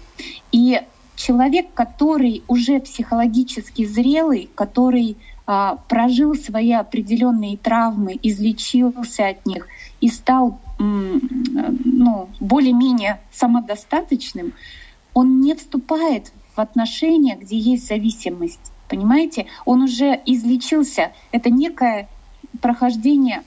И 0.51 0.81
человек, 1.15 1.67
который 1.75 2.43
уже 2.47 2.79
психологически 2.79 3.85
зрелый, 3.85 4.49
который 4.55 5.17
а, 5.45 5.75
прожил 5.87 6.33
свои 6.33 6.71
определенные 6.71 7.57
травмы, 7.57 8.17
излечился 8.23 9.27
от 9.27 9.45
них 9.45 9.67
и 10.01 10.09
стал 10.09 10.59
ну, 10.79 12.27
более-менее 12.39 13.19
самодостаточным, 13.31 14.53
он 15.13 15.41
не 15.41 15.53
вступает 15.53 16.31
в 16.55 16.59
отношения, 16.59 17.35
где 17.35 17.55
есть 17.55 17.87
зависимость. 17.87 18.71
Понимаете? 18.89 19.45
Он 19.65 19.83
уже 19.83 20.19
излечился. 20.25 21.11
Это 21.31 21.51
некое 21.51 22.09
прохождение 22.61 23.43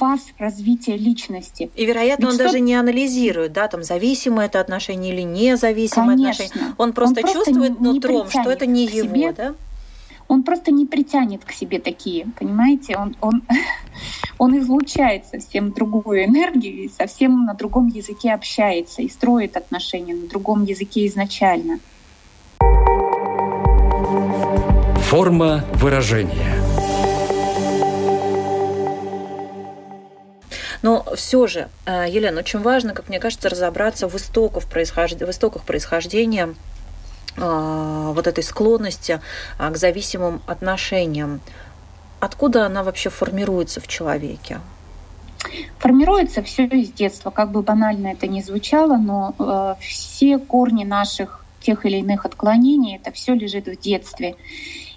фаз 0.00 0.20
развития 0.38 0.96
личности. 0.96 1.70
И, 1.74 1.84
вероятно, 1.84 2.24
Ведь 2.24 2.30
он 2.30 2.34
что... 2.36 2.44
даже 2.44 2.60
не 2.60 2.74
анализирует, 2.74 3.52
да, 3.52 3.68
там, 3.68 3.82
зависимое 3.82 4.46
это 4.46 4.60
отношение 4.60 5.12
или 5.12 5.22
независимое 5.22 6.16
Конечно. 6.16 6.44
отношение. 6.44 6.74
Он 6.78 6.92
просто, 6.92 7.20
он 7.20 7.22
просто 7.22 7.38
чувствует 7.38 7.80
не, 7.80 7.86
нутром, 7.86 8.24
не 8.24 8.30
что 8.30 8.50
это 8.50 8.66
не 8.66 8.86
его, 8.86 9.08
себе. 9.08 9.32
да? 9.32 9.54
Он 10.28 10.44
просто 10.44 10.70
не 10.70 10.86
притянет 10.86 11.44
к 11.44 11.50
себе 11.50 11.80
такие, 11.80 12.26
понимаете? 12.38 12.96
Он, 12.96 13.16
он, 13.20 13.42
он 14.38 14.58
излучает 14.60 15.26
совсем 15.26 15.72
другую 15.72 16.24
энергию 16.24 16.84
и 16.84 16.88
совсем 16.88 17.44
на 17.44 17.54
другом 17.54 17.88
языке 17.88 18.32
общается 18.32 19.02
и 19.02 19.08
строит 19.08 19.56
отношения 19.56 20.14
на 20.14 20.28
другом 20.28 20.64
языке 20.64 21.06
изначально. 21.06 21.80
Форма 25.10 25.64
выражения– 25.74 26.54
все 31.14 31.46
же, 31.46 31.68
э, 31.86 32.06
Елена, 32.08 32.40
очень 32.40 32.60
важно, 32.60 32.94
как 32.94 33.08
мне 33.08 33.18
кажется, 33.20 33.48
разобраться 33.48 34.08
в, 34.08 34.16
истоках 34.16 34.64
происхождения, 34.64 35.26
в 35.26 35.30
истоках 35.30 35.62
происхождения 35.62 36.54
э, 37.36 38.12
вот 38.14 38.26
этой 38.26 38.44
склонности 38.44 39.20
э, 39.58 39.70
к 39.70 39.76
зависимым 39.76 40.42
отношениям. 40.46 41.40
Откуда 42.20 42.66
она 42.66 42.82
вообще 42.82 43.10
формируется 43.10 43.80
в 43.80 43.88
человеке? 43.88 44.60
Формируется 45.78 46.42
все 46.42 46.66
из 46.66 46.92
детства, 46.92 47.30
как 47.30 47.50
бы 47.50 47.62
банально 47.62 48.08
это 48.08 48.26
ни 48.26 48.42
звучало, 48.42 48.96
но 48.96 49.34
э, 49.38 49.74
все 49.80 50.38
корни 50.38 50.84
наших 50.84 51.44
тех 51.60 51.86
или 51.86 51.98
иных 51.98 52.26
отклонений, 52.26 52.96
это 52.96 53.10
все 53.12 53.34
лежит 53.34 53.66
в 53.66 53.78
детстве. 53.78 54.36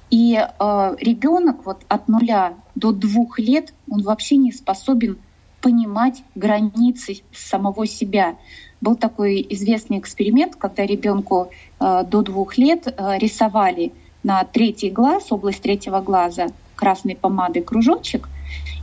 И 0.10 0.36
э, 0.36 0.96
ребенок 1.00 1.66
вот 1.66 1.84
от 1.88 2.08
нуля 2.08 2.56
до 2.76 2.92
двух 2.92 3.40
лет, 3.40 3.74
он 3.90 4.04
вообще 4.04 4.38
не 4.38 4.52
способен 4.52 5.18
понимать 5.64 6.24
границы 6.36 7.24
самого 7.32 7.88
себя. 7.88 8.36
Был 8.82 8.96
такой 8.96 9.48
известный 9.52 9.98
эксперимент, 9.98 10.58
когда 10.58 10.86
ребенку 10.86 11.48
э, 11.80 12.04
до 12.06 12.22
двух 12.22 12.58
лет 12.58 12.86
э, 12.86 13.18
рисовали 13.18 13.94
на 14.24 14.44
третий 14.44 14.90
глаз, 14.90 15.32
область 15.32 15.62
третьего 15.62 16.02
глаза, 16.02 16.48
красной 16.76 17.16
помадой 17.16 17.64
кружочек, 17.64 18.28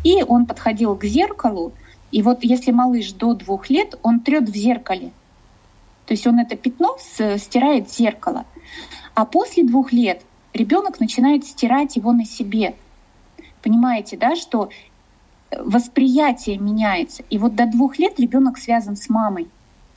и 0.05 0.23
он 0.23 0.47
подходил 0.47 0.97
к 0.97 1.05
зеркалу, 1.05 1.73
и 2.13 2.23
вот 2.23 2.45
если 2.45 2.73
малыш 2.73 3.13
до 3.13 3.35
двух 3.35 3.69
лет, 3.69 3.99
он 4.03 4.21
трет 4.21 4.49
в 4.49 4.57
зеркале. 4.57 5.13
То 6.07 6.15
есть 6.15 6.27
он 6.27 6.39
это 6.39 6.57
пятно 6.57 6.97
стирает 6.99 7.91
зеркало. 7.91 8.47
А 9.15 9.27
после 9.27 9.65
двух 9.65 9.93
лет 9.93 10.23
ребенок 10.55 10.99
начинает 10.99 11.45
стирать 11.45 11.97
его 11.97 12.13
на 12.13 12.25
себе. 12.25 12.75
Понимаете, 13.63 14.17
да, 14.17 14.35
что 14.35 14.71
восприятие 15.59 16.59
меняется. 16.59 17.23
И 17.30 17.38
вот 17.38 17.54
до 17.54 17.66
двух 17.66 17.99
лет 17.99 18.19
ребенок 18.21 18.59
связан 18.59 18.97
с 18.97 19.09
мамой. 19.09 19.49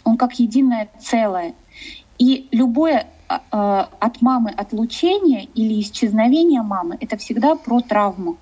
Он 0.03 0.17
как 0.17 0.39
единое 0.39 0.89
целое. 1.00 1.53
И 2.17 2.48
любое 2.51 3.07
э, 3.29 3.38
от 3.51 4.22
мамы 4.22 4.51
отлучение 4.51 5.45
или 5.55 5.79
исчезновение 5.79 6.62
мамы 6.62 6.98
это 7.00 7.17
всегда 7.17 7.55
про 7.55 7.79
травму. 7.81 8.38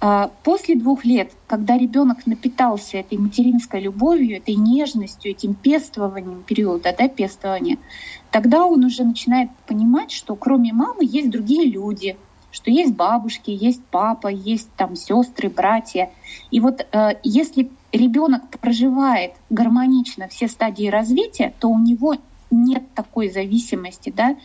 Э, 0.00 0.28
после 0.42 0.76
двух 0.76 1.04
лет, 1.04 1.32
когда 1.46 1.78
ребенок 1.78 2.26
напитался 2.26 2.98
этой 2.98 3.18
материнской 3.18 3.80
любовью, 3.80 4.36
этой 4.36 4.54
нежностью, 4.54 5.30
этим 5.30 5.54
пествованием 5.54 6.42
периода 6.42 6.94
да, 6.96 7.08
пестования, 7.08 7.78
тогда 8.30 8.66
он 8.66 8.84
уже 8.84 9.04
начинает 9.04 9.50
понимать, 9.66 10.10
что 10.10 10.36
кроме 10.36 10.72
мамы 10.72 11.04
есть 11.04 11.30
другие 11.30 11.70
люди, 11.70 12.16
что 12.54 12.70
есть 12.70 12.94
бабушки, 12.94 13.50
есть 13.50 13.82
папа, 13.90 14.28
есть 14.28 14.68
там 14.76 14.94
сестры, 14.94 15.50
братья. 15.50 16.10
И 16.52 16.60
вот 16.60 16.86
э, 16.92 17.18
если 17.24 17.68
ребенок 17.90 18.48
проживает 18.60 19.32
гармонично 19.50 20.28
все 20.28 20.46
стадии 20.46 20.86
развития, 20.86 21.52
то 21.58 21.68
у 21.68 21.80
него 21.80 22.14
нет 22.52 22.84
такой 22.94 23.28
зависимости, 23.28 24.12
да, 24.16 24.36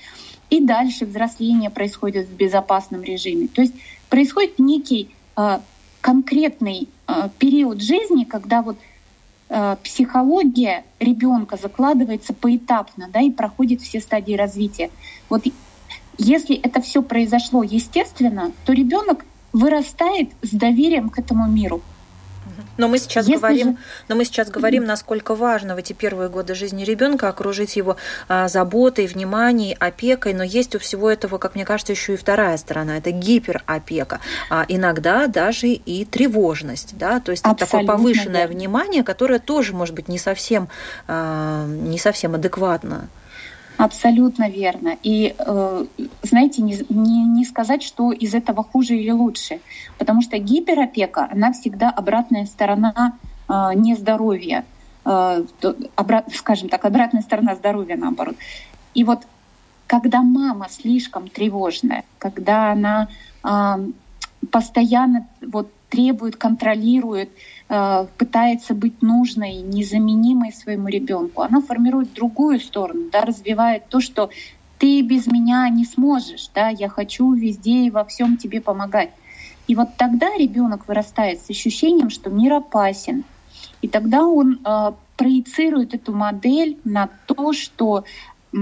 и 0.50 0.60
дальше 0.60 1.06
взросление 1.06 1.70
происходит 1.70 2.28
в 2.28 2.36
безопасном 2.36 3.04
режиме. 3.04 3.48
То 3.48 3.62
есть 3.62 3.76
происходит 4.10 4.58
некий 4.58 5.12
э, 5.38 5.60
конкретный 6.02 6.90
э, 7.08 7.30
период 7.38 7.80
жизни, 7.80 8.24
когда 8.24 8.64
вот 8.64 8.78
э, 9.50 9.76
психология 9.84 10.84
ребенка 11.00 11.58
закладывается 11.58 12.34
поэтапно, 12.34 13.08
да, 13.14 13.22
и 13.22 13.30
проходит 13.30 13.82
все 13.82 14.00
стадии 14.00 14.34
развития. 14.34 14.90
Вот 15.30 15.46
если 16.20 16.56
это 16.56 16.82
все 16.82 17.02
произошло 17.02 17.64
естественно, 17.64 18.52
то 18.66 18.74
ребенок 18.74 19.26
вырастает 19.54 20.30
с 20.42 20.52
доверием 20.52 21.10
к 21.10 21.18
этому 21.18 21.48
миру. 21.48 21.82
Но 22.78 22.88
мы 22.88 22.98
сейчас 22.98 23.28
Если 23.28 23.40
говорим, 23.40 23.68
же... 23.72 23.78
но 24.08 24.16
мы 24.16 24.26
сейчас 24.26 24.50
говорим, 24.50 24.86
насколько 24.86 25.36
важно 25.36 25.76
в 25.76 25.78
эти 25.80 25.94
первые 25.94 26.30
годы 26.30 26.56
жизни 26.56 26.84
ребенка 26.84 27.28
окружить 27.28 27.76
его 27.76 27.98
а, 28.28 28.48
заботой, 28.48 29.06
вниманием, 29.06 29.76
опекой. 29.80 30.34
Но 30.34 30.44
есть 30.44 30.76
у 30.76 30.80
всего 30.80 31.10
этого, 31.10 31.38
как 31.38 31.56
мне 31.56 31.66
кажется, 31.66 31.92
еще 31.92 32.14
и 32.14 32.18
вторая 32.18 32.58
сторона. 32.58 32.98
Это 32.98 33.12
гиперопека, 33.12 34.20
а 34.50 34.66
иногда 34.68 35.28
даже 35.28 35.68
и 35.68 36.06
тревожность, 36.06 36.98
да, 36.98 37.20
то 37.20 37.32
есть 37.32 37.46
это 37.46 37.66
такое 37.66 37.86
повышенное 37.86 38.48
внимание, 38.48 39.04
которое 39.04 39.40
тоже 39.40 39.74
может 39.74 39.94
быть 39.94 40.08
не 40.08 40.18
совсем, 40.18 40.70
а, 41.08 41.66
не 41.68 42.00
совсем 42.00 42.36
адекватно. 42.36 43.10
Абсолютно 43.80 44.50
верно. 44.50 44.98
И, 45.04 45.34
э, 45.38 45.86
знаете, 46.22 46.62
не, 46.62 46.78
не, 46.90 47.24
не 47.24 47.46
сказать, 47.46 47.82
что 47.82 48.12
из 48.12 48.34
этого 48.34 48.62
хуже 48.62 48.98
или 48.98 49.10
лучше, 49.10 49.62
потому 49.98 50.22
что 50.22 50.38
гиперопека, 50.38 51.30
она 51.32 51.54
всегда 51.54 51.90
обратная 51.90 52.46
сторона 52.46 53.14
э, 53.48 53.54
нездоровья, 53.76 54.66
э, 55.06 55.46
обрат, 55.96 56.26
скажем 56.36 56.68
так, 56.68 56.84
обратная 56.84 57.22
сторона 57.22 57.56
здоровья 57.56 57.96
наоборот. 57.96 58.36
И 58.96 59.06
вот 59.06 59.20
когда 59.88 60.24
мама 60.24 60.68
слишком 60.70 61.30
тревожная, 61.30 62.04
когда 62.18 62.74
она 62.74 63.08
постоянно 64.52 65.28
вот 65.42 65.72
требует, 65.90 66.36
контролирует, 66.36 67.30
Э, 67.72 68.08
пытается 68.18 68.74
быть 68.74 69.04
нужной, 69.04 69.58
незаменимой 69.58 70.52
своему 70.52 70.88
ребенку, 70.88 71.44
она 71.44 71.62
формирует 71.62 72.14
другую 72.14 72.60
сторону, 72.60 73.12
да, 73.12 73.22
развивает 73.22 73.88
то, 73.90 74.02
что 74.02 74.32
ты 74.80 75.02
без 75.04 75.28
меня 75.28 75.70
не 75.70 75.86
сможешь, 75.86 76.50
да, 76.56 76.70
я 76.70 76.90
хочу 76.90 77.32
везде 77.34 77.84
и 77.84 77.92
во 77.92 78.06
всем 78.06 78.38
тебе 78.38 78.60
помогать. 78.60 79.12
И 79.68 79.76
вот 79.76 79.90
тогда 79.98 80.36
ребенок 80.36 80.88
вырастает 80.88 81.42
с 81.42 81.50
ощущением, 81.52 82.10
что 82.10 82.32
мир 82.32 82.54
опасен. 82.54 83.24
И 83.84 83.88
тогда 83.88 84.26
он 84.26 84.62
э, 84.66 84.92
проецирует 85.16 85.94
эту 85.94 86.12
модель 86.12 86.80
на 86.84 87.08
то, 87.28 87.54
что 87.54 88.04
э, 88.52 88.58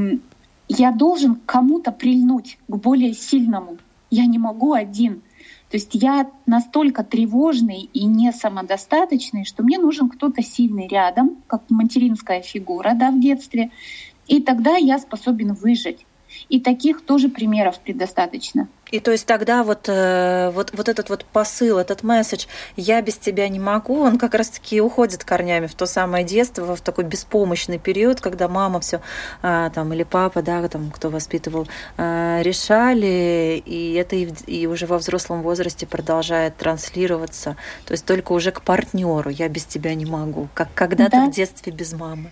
я 0.68 0.92
должен 0.92 1.36
кому-то 1.46 1.94
прильнуть, 1.94 2.58
к 2.68 2.76
более 2.76 3.14
сильному. 3.14 3.78
Я 4.10 4.26
не 4.26 4.38
могу 4.38 4.74
один. 4.74 5.22
То 5.70 5.76
есть 5.76 5.90
я 5.94 6.32
настолько 6.46 7.04
тревожный 7.04 7.90
и 7.94 8.06
не 8.06 8.32
самодостаточный, 8.32 9.44
что 9.44 9.64
мне 9.64 9.78
нужен 9.78 10.08
кто-то 10.08 10.42
сильный 10.42 10.88
рядом, 10.88 11.38
как 11.48 11.64
материнская 11.70 12.42
фигура 12.42 12.94
да, 12.96 13.12
в 13.12 13.20
детстве, 13.20 13.72
и 14.28 14.42
тогда 14.42 14.78
я 14.78 14.98
способен 14.98 15.54
выжить. 15.54 16.06
И 16.50 16.60
таких 16.60 17.02
тоже 17.02 17.30
примеров 17.30 17.80
предостаточно. 17.80 18.68
И 18.92 19.00
то 19.00 19.12
есть 19.12 19.26
тогда 19.26 19.64
вот, 19.64 19.88
э, 19.88 20.50
вот, 20.54 20.72
вот 20.74 20.90
этот 20.90 21.10
вот 21.10 21.26
посыл, 21.26 21.78
этот 21.78 22.04
месседж 22.04 22.46
«я 22.76 23.02
без 23.02 23.16
тебя 23.16 23.50
не 23.50 23.60
могу», 23.60 24.02
он 24.02 24.18
как 24.18 24.34
раз-таки 24.34 24.82
уходит 24.82 25.24
корнями 25.24 25.68
в 25.68 25.76
то 25.76 25.86
самое 25.86 26.24
детство, 26.24 26.76
в 26.76 26.82
такой 26.82 27.04
беспомощный 27.04 27.80
период, 27.80 28.22
когда 28.22 28.48
мама 28.48 28.80
все 28.80 29.02
а, 29.42 29.70
там, 29.72 29.94
или 29.94 30.04
папа, 30.04 30.42
да, 30.42 30.68
там, 30.68 30.92
кто 30.92 31.10
воспитывал, 31.10 31.68
а, 31.98 32.42
решали, 32.42 33.62
и 33.66 33.94
это 33.94 34.16
и, 34.16 34.30
и 34.46 34.68
уже 34.68 34.86
во 34.86 34.98
взрослом 34.98 35.42
возрасте 35.42 35.86
продолжает 35.86 36.56
транслироваться. 36.58 37.58
То 37.86 37.94
есть 37.94 38.06
только 38.06 38.32
уже 38.32 38.52
к 38.52 38.62
партнеру 38.62 39.30
«я 39.30 39.50
без 39.50 39.66
тебя 39.66 39.94
не 39.96 40.06
могу», 40.06 40.48
как 40.54 40.70
когда-то 40.74 41.12
да. 41.12 41.28
в 41.28 41.32
детстве 41.32 41.72
без 41.72 41.94
мамы. 41.94 42.32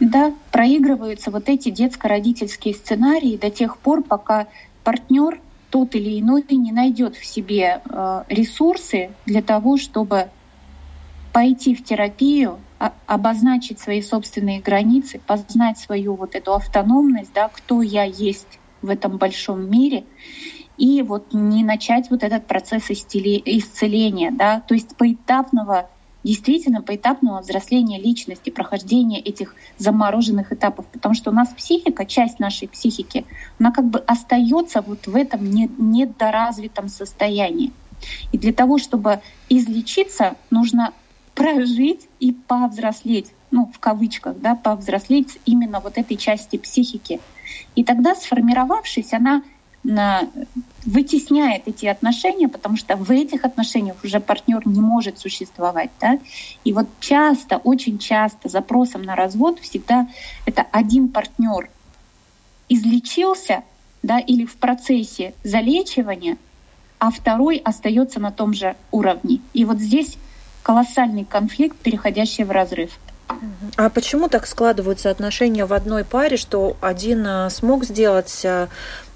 Да, 0.00 0.32
проигрываются 0.52 1.30
вот 1.30 1.48
эти 1.48 1.70
детско-родительские 1.70 2.74
сценарии 2.74 3.36
до 3.36 3.50
тех 3.50 3.78
пор, 3.78 4.02
пока 4.02 4.46
партнер 4.84 5.40
тот 5.70 5.94
или 5.94 6.20
иной 6.20 6.44
не 6.50 6.72
найдет 6.72 7.16
в 7.16 7.24
себе 7.24 7.82
э, 7.84 8.24
ресурсы 8.28 9.18
для 9.26 9.42
того, 9.42 9.76
чтобы 9.76 10.32
пойти 11.32 11.74
в 11.74 11.84
терапию, 11.84 12.66
обозначить 12.78 13.80
свои 13.80 14.02
собственные 14.02 14.60
границы, 14.60 15.20
познать 15.24 15.78
свою 15.78 16.16
вот 16.16 16.34
эту 16.34 16.54
автономность, 16.54 17.32
да, 17.32 17.48
кто 17.48 17.82
я 17.82 18.04
есть 18.04 18.60
в 18.80 18.88
этом 18.88 19.18
большом 19.18 19.68
мире, 19.68 20.06
и 20.76 21.02
вот 21.02 21.34
не 21.34 21.64
начать 21.64 22.10
вот 22.10 22.22
этот 22.22 22.46
процесс 22.46 22.90
исцеления, 22.90 24.30
да, 24.32 24.60
то 24.60 24.74
есть 24.74 24.96
поэтапного 24.96 25.90
действительно 26.28 26.82
поэтапного 26.82 27.40
взросления 27.40 27.98
личности, 27.98 28.50
прохождения 28.50 29.18
этих 29.18 29.54
замороженных 29.78 30.52
этапов, 30.52 30.84
потому 30.88 31.14
что 31.14 31.30
у 31.30 31.32
нас 31.32 31.48
психика, 31.48 32.04
часть 32.04 32.38
нашей 32.38 32.68
психики, 32.68 33.24
она 33.58 33.72
как 33.72 33.86
бы 33.86 33.98
остается 34.00 34.82
вот 34.82 35.06
в 35.06 35.16
этом 35.16 35.50
недоразвитом 35.50 36.88
состоянии. 36.88 37.72
И 38.30 38.36
для 38.36 38.52
того, 38.52 38.76
чтобы 38.76 39.22
излечиться, 39.48 40.36
нужно 40.50 40.92
прожить 41.34 42.08
и 42.20 42.32
повзрослеть, 42.32 43.32
ну, 43.50 43.72
в 43.74 43.78
кавычках, 43.78 44.38
да, 44.38 44.54
повзрослеть 44.54 45.38
именно 45.46 45.80
вот 45.80 45.96
этой 45.96 46.18
части 46.18 46.58
психики. 46.58 47.22
И 47.74 47.84
тогда, 47.84 48.14
сформировавшись, 48.14 49.14
она 49.14 49.44
вытесняет 50.84 51.62
эти 51.66 51.86
отношения, 51.86 52.48
потому 52.48 52.76
что 52.76 52.96
в 52.96 53.10
этих 53.10 53.44
отношениях 53.44 53.96
уже 54.04 54.20
партнер 54.20 54.66
не 54.66 54.80
может 54.80 55.18
существовать. 55.18 55.90
Да? 56.00 56.18
И 56.64 56.72
вот 56.72 56.86
часто, 57.00 57.58
очень 57.58 57.98
часто 57.98 58.48
запросом 58.48 59.02
на 59.02 59.14
развод 59.14 59.60
всегда 59.60 60.08
это 60.46 60.66
один 60.72 61.08
партнер 61.08 61.70
излечился 62.68 63.62
да, 64.02 64.18
или 64.18 64.44
в 64.44 64.56
процессе 64.56 65.34
залечивания, 65.42 66.36
а 66.98 67.10
второй 67.10 67.56
остается 67.58 68.20
на 68.20 68.30
том 68.30 68.52
же 68.52 68.76
уровне. 68.90 69.40
И 69.52 69.64
вот 69.64 69.78
здесь 69.78 70.16
колоссальный 70.62 71.24
конфликт, 71.24 71.76
переходящий 71.78 72.44
в 72.44 72.50
разрыв. 72.50 72.98
А 73.76 73.90
почему 73.90 74.28
так 74.28 74.46
складываются 74.46 75.10
отношения 75.10 75.66
в 75.66 75.72
одной 75.72 76.04
паре, 76.04 76.36
что 76.36 76.76
один 76.80 77.26
э, 77.26 77.50
смог 77.50 77.84
сделать 77.84 78.40
э, 78.44 78.68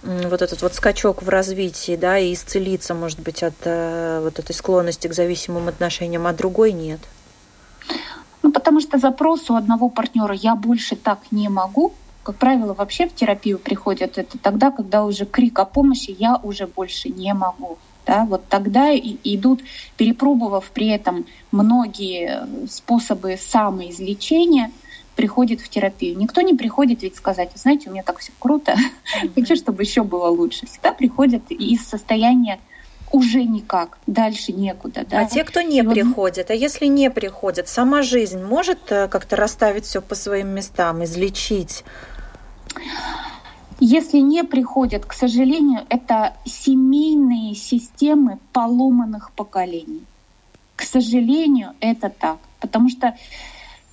вот 0.02 0.42
этот 0.42 0.62
вот 0.62 0.74
скачок 0.74 1.22
в 1.22 1.28
развитии, 1.28 1.96
да, 1.96 2.18
и 2.18 2.32
исцелиться, 2.32 2.94
может 2.94 3.20
быть, 3.20 3.42
от 3.42 3.54
э, 3.64 4.20
вот 4.22 4.38
этой 4.38 4.52
склонности 4.52 5.08
к 5.08 5.14
зависимым 5.14 5.68
отношениям, 5.68 6.26
а 6.26 6.32
другой 6.32 6.72
нет? 6.72 7.00
Ну, 8.42 8.50
потому 8.50 8.80
что 8.80 8.98
запрос 8.98 9.48
у 9.50 9.54
одного 9.54 9.88
партнера 9.88 10.34
«я 10.34 10.56
больше 10.56 10.96
так 10.96 11.20
не 11.30 11.48
могу», 11.48 11.92
как 12.22 12.36
правило, 12.36 12.72
вообще 12.72 13.08
в 13.08 13.14
терапию 13.14 13.58
приходят 13.58 14.16
это 14.16 14.38
тогда, 14.38 14.70
когда 14.70 15.04
уже 15.04 15.24
крик 15.24 15.58
о 15.58 15.64
помощи 15.64 16.14
«я 16.16 16.38
уже 16.42 16.66
больше 16.66 17.08
не 17.08 17.34
могу». 17.34 17.78
Да, 18.04 18.24
вот 18.24 18.42
тогда 18.48 18.90
и 18.90 19.16
идут, 19.22 19.60
перепробовав 19.96 20.70
при 20.74 20.88
этом 20.88 21.24
многие 21.52 22.66
способы 22.68 23.38
самоизлечения, 23.40 24.72
приходит 25.16 25.60
в 25.60 25.68
терапию. 25.68 26.16
Никто 26.18 26.40
не 26.40 26.54
приходит 26.54 27.02
ведь 27.02 27.16
сказать, 27.16 27.50
знаете, 27.54 27.88
у 27.88 27.92
меня 27.92 28.02
так 28.02 28.18
все 28.18 28.32
круто, 28.38 28.76
хочу, 29.34 29.56
чтобы 29.56 29.82
еще 29.82 30.02
было 30.02 30.28
лучше. 30.28 30.66
Всегда 30.66 30.92
приходят 30.92 31.50
из 31.50 31.86
состояния 31.86 32.58
уже 33.12 33.44
никак, 33.44 33.98
дальше 34.06 34.52
некуда. 34.52 35.04
Да? 35.08 35.20
А 35.20 35.24
те, 35.26 35.44
кто 35.44 35.60
не 35.60 35.80
и 35.80 35.82
приходят, 35.82 36.50
а 36.50 36.54
если 36.54 36.86
не 36.86 37.10
приходят, 37.10 37.68
сама 37.68 38.02
жизнь 38.02 38.42
может 38.42 38.90
э, 38.90 39.06
как-то 39.08 39.36
расставить 39.36 39.84
все 39.84 40.00
по 40.00 40.14
своим 40.14 40.48
местам, 40.48 41.04
излечить? 41.04 41.84
Если 43.80 44.18
не 44.18 44.44
приходят, 44.44 45.04
к 45.04 45.12
сожалению, 45.12 45.80
это 45.88 46.34
семейные 46.44 47.54
системы 47.54 48.38
поломанных 48.52 49.32
поколений. 49.32 50.04
К 50.76 50.82
сожалению, 50.82 51.74
это 51.80 52.08
так. 52.08 52.38
Потому 52.60 52.88
что 52.88 53.16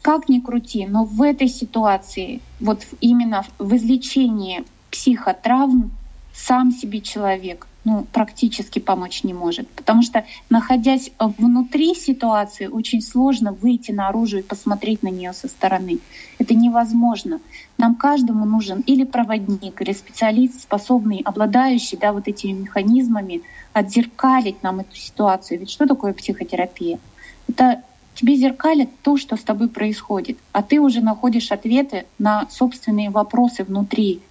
как 0.01 0.29
ни 0.29 0.39
крути, 0.39 0.85
но 0.85 1.05
в 1.05 1.21
этой 1.21 1.47
ситуации, 1.47 2.41
вот 2.59 2.85
именно 3.01 3.45
в 3.57 3.75
излечении 3.75 4.63
психотравм, 4.91 5.91
сам 6.33 6.71
себе 6.71 7.01
человек 7.01 7.67
ну, 7.85 8.05
практически 8.11 8.79
помочь 8.79 9.23
не 9.23 9.33
может. 9.33 9.67
Потому 9.69 10.01
что, 10.01 10.25
находясь 10.49 11.11
внутри 11.19 11.95
ситуации, 11.95 12.67
очень 12.67 13.01
сложно 13.01 13.51
выйти 13.51 13.91
наружу 13.91 14.39
и 14.39 14.43
посмотреть 14.43 15.01
на 15.01 15.07
нее 15.07 15.33
со 15.33 15.47
стороны. 15.47 15.99
Это 16.37 16.53
невозможно. 16.53 17.39
Нам 17.77 17.95
каждому 17.95 18.45
нужен 18.45 18.81
или 18.81 19.05
проводник, 19.05 19.81
или 19.81 19.93
специалист, 19.93 20.61
способный, 20.61 21.21
обладающий 21.23 21.97
да, 21.97 22.13
вот 22.13 22.27
этими 22.27 22.51
механизмами, 22.51 23.41
отзеркалить 23.73 24.61
нам 24.61 24.81
эту 24.81 24.95
ситуацию. 24.95 25.59
Ведь 25.59 25.71
что 25.71 25.87
такое 25.87 26.13
психотерапия? 26.13 26.99
Это 27.47 27.83
тебе 28.19 28.35
зеркалит 28.35 28.89
то, 29.01 29.17
что 29.17 29.37
с 29.37 29.41
тобой 29.41 29.69
происходит, 29.69 30.37
а 30.51 30.61
ты 30.61 30.79
уже 30.79 31.01
находишь 31.01 31.51
ответы 31.51 32.05
на 32.17 32.47
собственные 32.49 33.09
вопросы 33.09 33.63
внутри. 33.63 34.21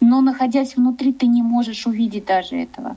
Но 0.00 0.20
находясь 0.20 0.76
внутри, 0.76 1.12
ты 1.12 1.26
не 1.26 1.42
можешь 1.42 1.86
увидеть 1.86 2.26
даже 2.26 2.56
этого. 2.56 2.96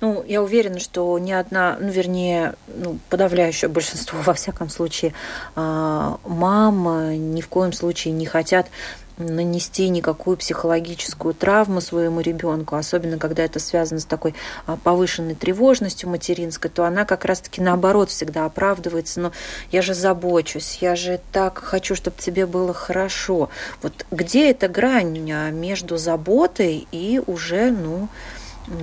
Ну, 0.00 0.24
я 0.26 0.42
уверена, 0.42 0.78
что 0.78 1.18
ни 1.18 1.32
одна, 1.32 1.76
ну, 1.78 1.88
вернее, 1.88 2.54
ну, 2.66 2.98
подавляющее 3.10 3.68
большинство, 3.68 4.18
во 4.24 4.32
всяком 4.32 4.70
случае, 4.70 5.12
а, 5.54 6.18
мам 6.24 7.34
ни 7.34 7.40
в 7.42 7.48
коем 7.48 7.72
случае 7.72 8.14
не 8.14 8.24
хотят 8.24 8.68
нанести 9.18 9.88
никакую 9.88 10.36
психологическую 10.36 11.34
травму 11.34 11.80
своему 11.80 12.20
ребенку, 12.20 12.76
особенно 12.76 13.18
когда 13.18 13.44
это 13.44 13.58
связано 13.58 14.00
с 14.00 14.04
такой 14.04 14.34
а, 14.66 14.76
повышенной 14.76 15.34
тревожностью 15.34 16.10
материнской, 16.10 16.70
то 16.70 16.84
она 16.84 17.04
как 17.04 17.24
раз-таки 17.24 17.60
наоборот 17.60 18.10
всегда 18.10 18.44
оправдывается. 18.44 19.20
Но 19.20 19.32
я 19.72 19.82
же 19.82 19.94
забочусь, 19.94 20.78
я 20.80 20.96
же 20.96 21.20
так 21.32 21.58
хочу, 21.58 21.94
чтобы 21.94 22.16
тебе 22.18 22.46
было 22.46 22.74
хорошо. 22.74 23.48
Вот 23.82 24.06
где 24.10 24.50
эта 24.50 24.68
грань 24.68 25.30
а, 25.32 25.50
между 25.50 25.96
заботой 25.96 26.86
и 26.92 27.20
уже, 27.26 27.70
ну, 27.70 28.08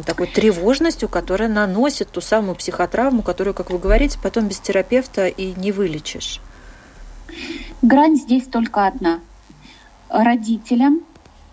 такой 0.06 0.28
тревожностью, 0.28 1.10
которая 1.10 1.50
наносит 1.50 2.10
ту 2.10 2.22
самую 2.22 2.56
психотравму, 2.56 3.22
которую, 3.22 3.54
как 3.54 3.70
вы 3.70 3.78
говорите, 3.78 4.18
потом 4.22 4.48
без 4.48 4.60
терапевта 4.60 5.28
и 5.28 5.54
не 5.54 5.72
вылечишь? 5.72 6.42
Грань 7.82 8.16
здесь 8.16 8.46
только 8.46 8.88
одна– 8.88 9.20
родителям 10.14 11.02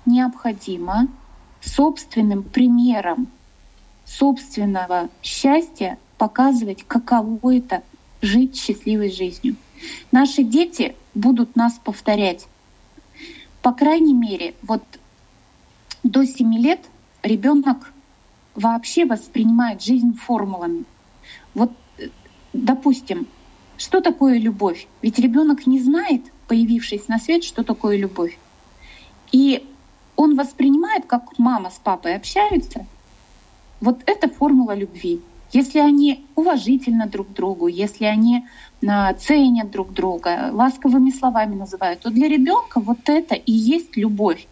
необходимо 0.05 1.09
собственным 1.63 2.43
примером 2.43 3.29
собственного 4.05 5.09
счастья 5.23 5.99
показывать, 6.19 6.85
каково 6.87 7.57
это 7.57 7.83
жить 8.21 8.57
счастливой 8.57 9.11
жизнью. 9.11 9.57
Наши 10.13 10.43
дети 10.43 10.95
будут 11.15 11.57
нас 11.57 11.81
повторять. 11.83 12.47
По 13.63 13.73
крайней 13.73 14.13
мере, 14.13 14.55
вот 14.63 14.83
до 16.03 16.27
7 16.27 16.55
лет 16.59 16.81
ребенок 17.23 17.93
вообще 18.55 19.07
воспринимает 19.07 19.83
жизнь 19.83 20.13
формулами. 20.13 20.85
Вот, 21.55 21.73
допустим, 22.53 23.27
что 23.79 24.03
такое 24.03 24.39
любовь? 24.39 24.87
Ведь 25.01 25.19
ребенок 25.19 25.67
не 25.67 25.81
знает, 25.81 26.23
появившись 26.47 27.09
на 27.09 27.19
свет, 27.19 27.43
что 27.43 27.63
такое 27.63 27.97
любовь. 27.97 28.39
И 29.33 29.67
он 30.17 30.37
воспринимает, 30.37 31.07
как 31.07 31.39
мама 31.39 31.71
с 31.71 31.79
папой 31.79 32.15
общаются. 32.15 32.87
Вот 33.81 34.03
это 34.07 34.29
формула 34.29 34.75
любви. 34.75 35.21
Если 35.53 35.79
они 35.79 36.25
уважительно 36.37 37.07
друг 37.07 37.33
другу, 37.33 37.67
если 37.67 38.05
они 38.05 38.45
а, 38.87 39.15
ценят 39.15 39.71
друг 39.71 39.93
друга, 39.93 40.51
ласковыми 40.53 41.11
словами 41.11 41.55
называют, 41.55 42.01
то 42.01 42.11
для 42.11 42.29
ребенка 42.29 42.81
вот 42.81 43.09
это 43.09 43.35
и 43.35 43.53
есть 43.53 43.97
любовь. 43.97 44.47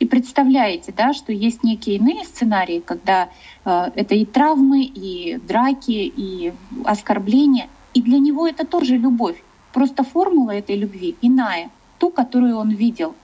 И 0.00 0.06
представляете, 0.06 0.92
да, 0.96 1.12
что 1.12 1.32
есть 1.32 1.62
некие 1.62 1.96
иные 1.96 2.24
сценарии, 2.24 2.80
когда 2.80 3.28
э, 3.64 3.90
это 3.94 4.16
и 4.16 4.24
травмы, 4.24 4.82
и 4.82 5.36
драки, 5.36 6.12
и 6.16 6.52
оскорбления. 6.84 7.68
И 7.94 8.02
для 8.02 8.18
него 8.18 8.48
это 8.48 8.66
тоже 8.66 8.96
любовь. 8.96 9.40
Просто 9.72 10.02
формула 10.02 10.50
этой 10.50 10.74
любви 10.74 11.14
иная, 11.22 11.70
ту, 12.00 12.10
которую 12.10 12.56
он 12.56 12.70
видел 12.70 13.14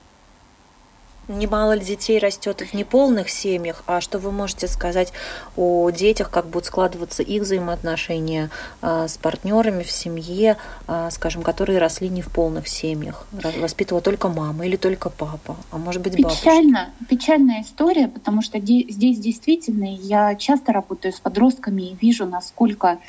немало 1.29 1.73
ли 1.73 1.81
детей 1.81 2.19
растет 2.19 2.61
в 2.61 2.73
неполных 2.73 3.29
семьях, 3.29 3.83
а 3.85 4.01
что 4.01 4.19
вы 4.19 4.31
можете 4.31 4.67
сказать 4.67 5.13
о 5.55 5.89
детях, 5.91 6.29
как 6.29 6.47
будут 6.47 6.65
складываться 6.65 7.23
их 7.23 7.43
взаимоотношения 7.43 8.49
а, 8.81 9.07
с 9.07 9.17
партнерами 9.17 9.83
в 9.83 9.91
семье, 9.91 10.57
а, 10.87 11.09
скажем, 11.11 11.43
которые 11.43 11.79
росли 11.79 12.09
не 12.09 12.21
в 12.21 12.27
полных 12.27 12.67
семьях, 12.67 13.27
воспитывала 13.59 14.01
только 14.01 14.27
мама 14.27 14.65
или 14.65 14.75
только 14.75 15.09
папа, 15.09 15.55
а 15.71 15.77
может 15.77 16.01
быть 16.01 16.21
бабушка? 16.21 16.41
Печально, 16.41 16.89
печальная 17.07 17.61
история, 17.61 18.07
потому 18.07 18.41
что 18.41 18.59
здесь 18.59 19.19
действительно 19.19 19.95
я 19.95 20.35
часто 20.35 20.73
работаю 20.73 21.13
с 21.13 21.19
подростками 21.19 21.83
и 21.83 21.97
вижу, 22.01 22.25
насколько 22.25 22.99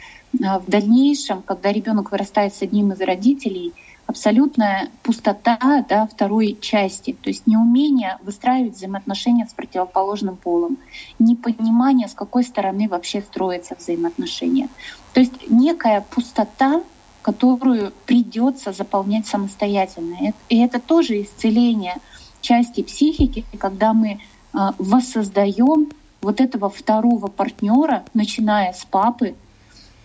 а, 0.44 0.58
в 0.58 0.66
дальнейшем, 0.66 1.42
когда 1.42 1.72
ребенок 1.72 2.12
вырастает 2.12 2.54
с 2.54 2.62
одним 2.62 2.92
из 2.92 3.00
родителей, 3.00 3.72
абсолютная 4.10 4.90
пустота 5.04 5.84
да, 5.88 6.06
второй 6.06 6.58
части, 6.60 7.16
то 7.20 7.30
есть 7.30 7.46
неумение 7.46 8.18
выстраивать 8.22 8.74
взаимоотношения 8.74 9.46
с 9.46 9.52
противоположным 9.52 10.36
полом, 10.36 10.78
непонимание, 11.20 12.08
с 12.08 12.14
какой 12.14 12.42
стороны 12.42 12.88
вообще 12.88 13.20
строятся 13.20 13.76
взаимоотношения. 13.78 14.68
То 15.14 15.20
есть 15.20 15.48
некая 15.48 16.04
пустота, 16.10 16.82
которую 17.22 17.92
придется 18.06 18.72
заполнять 18.72 19.26
самостоятельно. 19.26 20.32
И 20.48 20.58
это 20.58 20.80
тоже 20.80 21.22
исцеление 21.22 21.96
части 22.40 22.82
психики, 22.82 23.44
когда 23.58 23.92
мы 23.92 24.20
а, 24.52 24.74
воссоздаем 24.78 25.90
вот 26.20 26.40
этого 26.40 26.68
второго 26.68 27.28
партнера, 27.28 28.04
начиная 28.12 28.72
с 28.72 28.84
папы, 28.84 29.36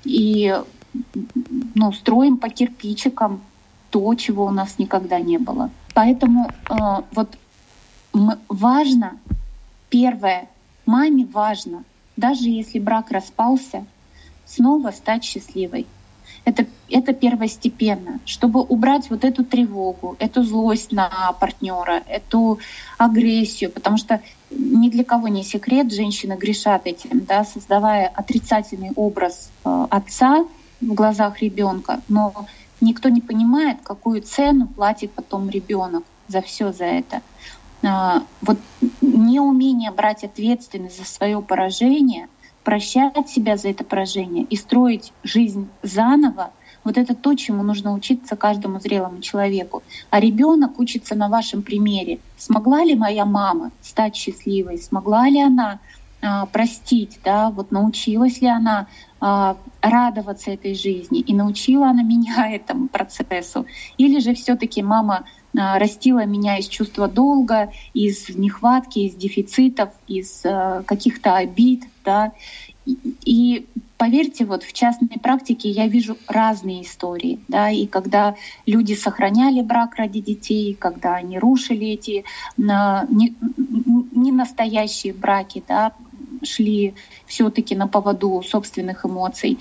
и 0.04 0.56
ну, 1.74 1.92
строим 1.92 2.38
по 2.38 2.50
кирпичикам 2.50 3.42
то, 3.96 4.14
чего 4.16 4.44
у 4.44 4.52
нас 4.52 4.78
никогда 4.78 5.22
не 5.22 5.38
было. 5.38 5.70
Поэтому 5.94 6.50
э, 6.70 6.76
вот 7.14 7.38
важно, 8.50 9.18
первое, 9.90 10.50
маме 10.86 11.26
важно, 11.26 11.86
даже 12.18 12.50
если 12.50 12.78
брак 12.78 13.12
распался, 13.12 13.86
снова 14.44 14.92
стать 14.92 15.24
счастливой. 15.24 15.88
Это, 16.44 16.66
это 16.90 17.14
первостепенно, 17.14 18.20
чтобы 18.26 18.64
убрать 18.64 19.10
вот 19.10 19.24
эту 19.24 19.46
тревогу, 19.46 20.18
эту 20.20 20.44
злость 20.44 20.92
на 20.92 21.32
партнера, 21.40 22.04
эту 22.06 22.60
агрессию, 22.98 23.72
потому 23.72 23.96
что 23.96 24.20
ни 24.50 24.90
для 24.90 25.06
кого 25.06 25.30
не 25.30 25.46
секрет, 25.46 25.94
женщины 25.94 26.34
грешат 26.34 26.82
этим, 26.86 27.24
да, 27.24 27.46
создавая 27.46 28.08
отрицательный 28.14 28.92
образ 28.98 29.52
э, 29.64 29.88
отца 29.90 30.46
в 30.82 30.94
глазах 30.94 31.42
ребенка, 31.42 32.02
но 32.10 32.46
никто 32.86 33.10
не 33.10 33.22
понимает, 33.22 33.80
какую 33.84 34.22
цену 34.22 34.68
платит 34.68 35.14
потом 35.14 35.50
ребенок 35.50 36.04
за 36.28 36.42
все 36.42 36.72
за 36.72 36.86
это. 36.86 37.22
А, 37.84 38.24
вот 38.42 38.58
неумение 39.02 39.92
брать 39.92 40.24
ответственность 40.24 40.98
за 40.98 41.06
свое 41.06 41.42
поражение, 41.42 42.28
прощать 42.64 43.30
себя 43.30 43.58
за 43.58 43.70
это 43.70 43.84
поражение 43.84 44.44
и 44.46 44.56
строить 44.56 45.14
жизнь 45.24 45.68
заново, 45.84 46.52
вот 46.84 46.98
это 46.98 47.16
то, 47.16 47.34
чему 47.36 47.64
нужно 47.64 47.94
учиться 47.94 48.36
каждому 48.36 48.80
зрелому 48.80 49.22
человеку. 49.22 49.84
А 50.12 50.20
ребенок 50.20 50.80
учится 50.80 51.16
на 51.16 51.30
вашем 51.30 51.64
примере. 51.64 52.20
Смогла 52.38 52.84
ли 52.84 52.96
моя 52.96 53.26
мама 53.26 53.72
стать 53.82 54.16
счастливой? 54.16 54.78
Смогла 54.78 55.28
ли 55.28 55.42
она 55.42 55.80
а, 56.22 56.46
простить, 56.46 57.20
да, 57.24 57.50
вот 57.50 57.72
научилась 57.72 58.42
ли 58.42 58.48
она 58.48 58.88
радоваться 59.20 60.52
этой 60.52 60.76
жизни? 60.76 61.20
И 61.20 61.34
научила 61.34 61.88
она 61.90 62.04
меня 62.04 62.52
этому 62.54 62.88
процессу, 62.88 63.66
или 63.98 64.20
же 64.20 64.34
все-таки 64.34 64.82
мама 64.82 65.26
а, 65.58 65.80
растила 65.80 66.26
меня 66.26 66.58
из 66.58 66.68
чувства 66.68 67.08
долга, 67.08 67.72
из 67.94 68.30
нехватки, 68.30 69.00
из 69.00 69.16
дефицитов, 69.16 69.90
из 70.08 70.44
каких-то 70.86 71.36
обид, 71.36 71.86
да, 72.04 72.34
и 72.86 73.66
поверьте, 73.98 74.46
вот 74.46 74.64
в 74.64 74.74
частной 74.74 75.20
практике 75.22 75.70
я 75.70 75.88
вижу 75.88 76.18
разные 76.28 76.84
истории, 76.84 77.40
да, 77.48 77.70
и 77.70 77.88
когда 77.88 78.36
люди 78.66 78.94
сохраняли 78.94 79.62
брак 79.62 79.96
ради 79.96 80.20
детей, 80.20 80.76
когда 80.76 81.16
они 81.16 81.40
рушили 81.40 81.88
эти 81.88 82.24
не, 82.58 83.36
не 84.12 84.32
браки, 85.14 85.64
да, 85.68 85.94
шли 86.44 86.96
все-таки 87.26 87.76
на 87.76 87.88
поводу 87.88 88.42
собственных 88.44 89.06
эмоций. 89.06 89.60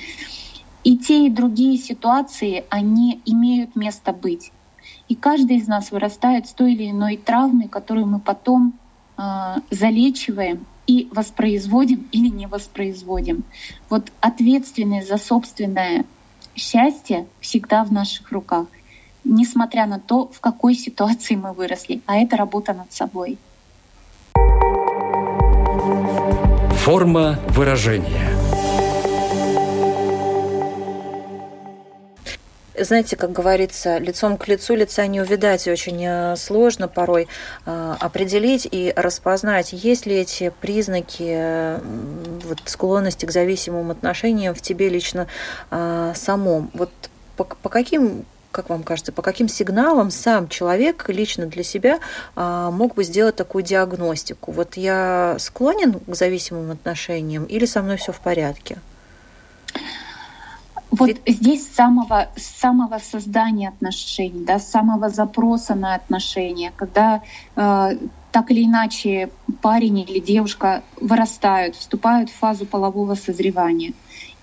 И 0.82 0.98
те, 0.98 1.26
и 1.26 1.30
другие 1.30 1.78
ситуации, 1.78 2.64
они 2.68 3.20
имеют 3.24 3.74
место 3.74 4.12
быть. 4.12 4.52
И 5.08 5.14
каждый 5.14 5.56
из 5.56 5.66
нас 5.66 5.90
вырастает 5.90 6.46
с 6.46 6.52
той 6.52 6.74
или 6.74 6.90
иной 6.90 7.16
травмой, 7.16 7.68
которую 7.68 8.06
мы 8.06 8.20
потом 8.20 8.78
э, 9.16 9.22
залечиваем 9.70 10.66
и 10.87 11.08
воспроизводим 11.12 12.08
или 12.12 12.28
не 12.28 12.46
воспроизводим. 12.46 13.44
Вот 13.88 14.12
ответственность 14.20 15.08
за 15.08 15.16
собственное 15.16 16.04
счастье 16.54 17.26
всегда 17.40 17.84
в 17.84 17.92
наших 17.92 18.30
руках, 18.32 18.66
несмотря 19.24 19.87
на 19.87 19.98
то, 19.98 20.28
в 20.28 20.40
какой 20.40 20.74
ситуации 20.74 21.34
мы 21.34 21.52
выросли. 21.52 22.02
А 22.06 22.16
это 22.16 22.37
работа 22.37 22.74
над 22.74 22.92
собой. 22.92 23.38
Форма 26.84 27.38
выражения. 27.48 28.28
знаете, 32.78 33.16
как 33.16 33.32
говорится, 33.32 33.96
лицом 33.96 34.36
к 34.36 34.48
лицу 34.48 34.74
лица 34.74 35.06
не 35.06 35.22
увидать, 35.22 35.66
и 35.66 35.70
очень 35.70 36.04
э, 36.04 36.36
сложно 36.36 36.86
порой 36.86 37.26
э, 37.64 37.94
определить 37.98 38.68
и 38.70 38.92
распознать, 38.94 39.72
есть 39.72 40.04
ли 40.04 40.16
эти 40.16 40.52
признаки 40.60 41.80
вот, 42.46 42.58
склонности 42.66 43.24
к 43.24 43.30
зависимым 43.30 43.90
отношениям 43.90 44.54
в 44.54 44.60
тебе 44.60 44.90
лично 44.90 45.26
э, 45.70 46.12
самом. 46.14 46.70
Вот 46.74 46.90
по, 47.38 47.44
по 47.44 47.70
каким 47.70 48.26
как 48.54 48.70
вам 48.70 48.82
кажется, 48.84 49.12
по 49.12 49.20
каким 49.20 49.48
сигналам 49.48 50.10
сам 50.10 50.48
человек 50.48 51.08
лично 51.08 51.46
для 51.46 51.64
себя 51.64 51.98
мог 52.36 52.94
бы 52.94 53.04
сделать 53.04 53.36
такую 53.36 53.64
диагностику? 53.64 54.52
Вот 54.52 54.76
я 54.76 55.36
склонен 55.38 55.98
к 55.98 56.14
зависимым 56.14 56.70
отношениям 56.70 57.44
или 57.44 57.66
со 57.66 57.82
мной 57.82 57.96
все 57.96 58.12
в 58.12 58.20
порядке? 58.20 58.78
Вот 60.90 61.10
здесь 61.26 61.66
с 61.66 61.74
самого, 61.74 62.28
с 62.36 62.60
самого 62.60 62.98
создания 62.98 63.70
отношений, 63.70 64.44
да, 64.44 64.60
с 64.60 64.70
самого 64.70 65.08
запроса 65.08 65.74
на 65.74 65.96
отношения, 65.96 66.72
когда 66.76 67.20
э, 67.56 67.98
так 68.30 68.50
или 68.52 68.64
иначе 68.64 69.30
парень 69.60 69.98
или 69.98 70.20
девушка 70.20 70.84
вырастают, 71.00 71.74
вступают 71.74 72.30
в 72.30 72.34
фазу 72.34 72.64
полового 72.64 73.16
созревания. 73.16 73.92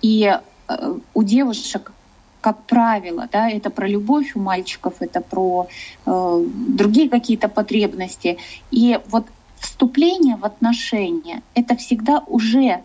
И 0.02 0.26
э, 0.68 0.94
у 1.14 1.24
девушек, 1.24 1.94
как 2.42 2.64
правило, 2.64 3.30
да, 3.32 3.50
это 3.50 3.70
про 3.70 3.88
любовь, 3.88 4.36
у 4.36 4.40
мальчиков 4.40 4.96
это 5.00 5.22
про 5.22 5.68
э, 6.06 6.46
другие 6.68 7.10
какие-то 7.10 7.48
потребности. 7.48 8.38
И 8.72 9.00
вот 9.08 9.26
вступление 9.60 10.36
в 10.36 10.46
отношения— 10.46 11.44
это 11.54 11.76
всегда 11.76 12.24
уже 12.28 12.82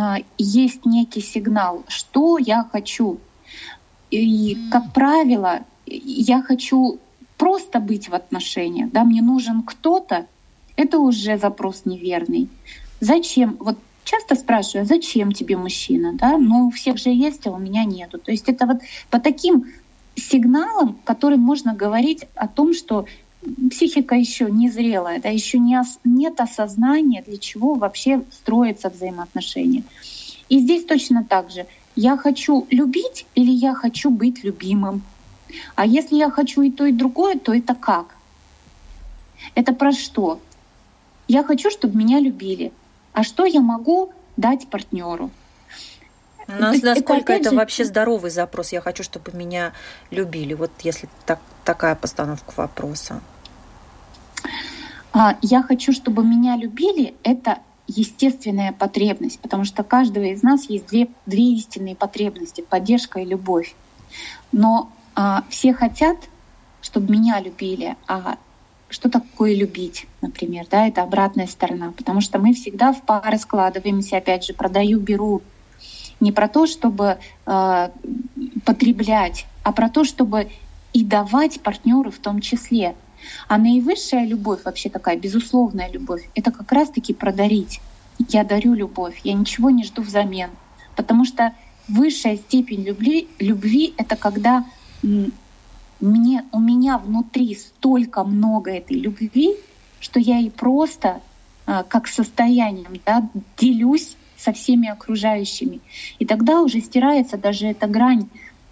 а, 0.00 0.18
есть 0.36 0.84
некий 0.84 1.20
сигнал, 1.20 1.82
что 1.88 2.38
я 2.38 2.64
хочу. 2.70 3.18
И, 4.10 4.56
как 4.70 4.92
правило, 4.92 5.60
я 5.86 6.40
хочу 6.42 7.00
просто 7.36 7.80
быть 7.80 8.08
в 8.08 8.14
отношениях, 8.14 8.90
да, 8.92 9.04
мне 9.04 9.22
нужен 9.22 9.62
кто-то, 9.62 10.26
это 10.76 10.98
уже 10.98 11.36
запрос 11.36 11.82
неверный. 11.84 12.48
Зачем? 13.00 13.56
Вот 13.58 13.78
часто 14.08 14.34
спрашиваю, 14.34 14.86
зачем 14.86 15.32
тебе 15.32 15.56
мужчина, 15.56 16.14
да? 16.14 16.38
Ну, 16.38 16.68
у 16.68 16.70
всех 16.70 16.96
же 16.96 17.10
есть, 17.10 17.46
а 17.46 17.50
у 17.50 17.58
меня 17.58 17.84
нету. 17.84 18.18
То 18.18 18.30
есть 18.30 18.48
это 18.48 18.66
вот 18.66 18.78
по 19.10 19.20
таким 19.20 19.66
сигналам, 20.16 20.98
которым 21.04 21.40
можно 21.40 21.74
говорить 21.74 22.24
о 22.34 22.48
том, 22.48 22.72
что 22.72 23.06
психика 23.70 24.14
еще 24.14 24.50
не 24.50 24.70
зрелая, 24.70 25.20
да, 25.20 25.28
еще 25.28 25.58
не 25.58 25.78
ос, 25.78 25.98
нет 26.04 26.40
осознания, 26.40 27.22
для 27.26 27.36
чего 27.36 27.74
вообще 27.74 28.22
строятся 28.32 28.88
взаимоотношения. 28.88 29.84
И 30.48 30.58
здесь 30.58 30.84
точно 30.84 31.22
так 31.24 31.50
же. 31.50 31.66
Я 31.94 32.16
хочу 32.16 32.66
любить 32.70 33.26
или 33.34 33.50
я 33.50 33.74
хочу 33.74 34.10
быть 34.10 34.42
любимым? 34.42 35.02
А 35.74 35.84
если 35.86 36.16
я 36.16 36.30
хочу 36.30 36.62
и 36.62 36.70
то, 36.70 36.86
и 36.86 36.92
другое, 36.92 37.38
то 37.38 37.54
это 37.54 37.74
как? 37.74 38.16
Это 39.54 39.72
про 39.74 39.92
что? 39.92 40.40
Я 41.26 41.42
хочу, 41.42 41.70
чтобы 41.70 41.98
меня 41.98 42.20
любили. 42.20 42.72
А 43.18 43.24
что 43.24 43.46
я 43.46 43.60
могу 43.60 44.12
дать 44.36 44.68
партнеру? 44.68 45.32
Но 46.46 46.72
насколько 46.72 47.32
это, 47.32 47.40
это 47.40 47.50
же... 47.50 47.56
вообще 47.56 47.84
здоровый 47.84 48.30
запрос? 48.30 48.70
Я 48.70 48.80
хочу, 48.80 49.02
чтобы 49.02 49.32
меня 49.32 49.72
любили. 50.12 50.54
Вот 50.54 50.70
если 50.84 51.08
так, 51.26 51.40
такая 51.64 51.96
постановка 51.96 52.52
вопроса. 52.56 53.20
А, 55.12 55.36
я 55.42 55.64
хочу, 55.64 55.92
чтобы 55.92 56.22
меня 56.22 56.54
любили. 56.54 57.16
Это 57.24 57.58
естественная 57.88 58.70
потребность, 58.70 59.40
потому 59.40 59.64
что 59.64 59.82
у 59.82 59.84
каждого 59.84 60.22
из 60.22 60.44
нас 60.44 60.70
есть 60.70 60.86
две, 60.86 61.08
две 61.26 61.54
истинные 61.54 61.96
потребности— 61.96 62.60
поддержка 62.70 63.18
и 63.18 63.24
любовь. 63.24 63.74
Но 64.52 64.92
а, 65.16 65.42
все 65.48 65.74
хотят, 65.74 66.18
чтобы 66.82 67.14
меня 67.14 67.40
любили, 67.40 67.96
а 68.06 68.38
что 68.88 69.10
такое 69.10 69.54
любить, 69.54 70.06
например, 70.22 70.66
да, 70.70 70.86
это 70.86 71.02
обратная 71.02 71.46
сторона, 71.46 71.92
потому 71.96 72.20
что 72.20 72.38
мы 72.38 72.54
всегда 72.54 72.92
в 72.92 73.02
пары 73.02 73.38
складываемся, 73.38 74.16
опять 74.16 74.44
же, 74.44 74.54
продаю, 74.54 74.98
беру, 74.98 75.42
не 76.20 76.32
про 76.32 76.48
то, 76.48 76.66
чтобы 76.66 77.18
э, 77.46 77.90
потреблять, 78.64 79.46
а 79.62 79.72
про 79.72 79.88
то, 79.88 80.04
чтобы 80.04 80.48
и 80.92 81.04
давать 81.04 81.60
партнеру 81.60 82.10
в 82.10 82.18
том 82.18 82.40
числе. 82.40 82.94
А 83.46 83.58
наивысшая 83.58 84.26
любовь, 84.26 84.60
вообще 84.64 84.88
такая 84.88 85.16
безусловная 85.16 85.90
любовь, 85.90 86.28
это 86.34 86.50
как 86.50 86.72
раз-таки 86.72 87.12
продарить. 87.12 87.80
Я 88.28 88.42
дарю 88.42 88.74
любовь, 88.74 89.20
я 89.22 89.34
ничего 89.34 89.70
не 89.70 89.84
жду 89.84 90.02
взамен. 90.02 90.50
Потому 90.96 91.24
что 91.24 91.52
высшая 91.88 92.36
степень 92.36 92.84
любви, 92.84 93.28
любви— 93.38 93.94
это 93.96 94.16
когда 94.16 94.64
мне, 96.00 96.44
у 96.52 96.60
меня 96.60 96.98
внутри 96.98 97.54
столько 97.54 98.24
много 98.24 98.70
этой 98.70 98.98
любви, 98.98 99.56
что 100.00 100.20
я 100.20 100.38
и 100.38 100.50
просто 100.50 101.20
а, 101.66 101.82
как 101.82 102.06
состоянием 102.06 103.00
да, 103.04 103.28
делюсь 103.56 104.16
со 104.36 104.52
всеми 104.52 104.88
окружающими. 104.88 105.80
И 106.18 106.24
тогда 106.24 106.62
уже 106.62 106.80
стирается 106.80 107.36
даже 107.36 107.66
эта 107.66 107.86
грань 107.86 108.28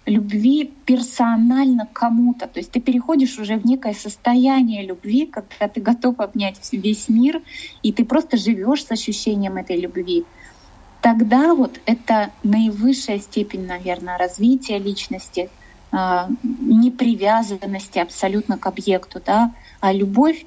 любви 0.07 0.73
персонально 0.85 1.87
кому-то. 1.91 2.47
То 2.47 2.59
есть 2.59 2.71
ты 2.71 2.79
переходишь 2.79 3.37
уже 3.37 3.57
в 3.57 3.65
некое 3.65 3.93
состояние 3.93 4.85
любви, 4.85 5.25
когда 5.25 5.67
ты 5.67 5.81
готов 5.81 6.19
обнять 6.21 6.57
весь 6.71 7.09
мир, 7.09 7.41
и 7.83 7.91
ты 7.91 8.05
просто 8.05 8.37
живешь 8.37 8.85
с 8.85 8.91
ощущением 8.91 9.57
этой 9.57 9.79
любви. 9.79 10.23
Тогда 11.01 11.53
вот 11.53 11.79
это 11.85 12.31
наивысшая 12.43 13.19
степень, 13.19 13.65
наверное, 13.65 14.17
развития 14.17 14.79
личности, 14.79 15.49
непривязанности 15.91 17.99
абсолютно 17.99 18.57
к 18.57 18.65
объекту, 18.65 19.21
да, 19.25 19.53
а 19.79 19.93
любовь 19.93 20.45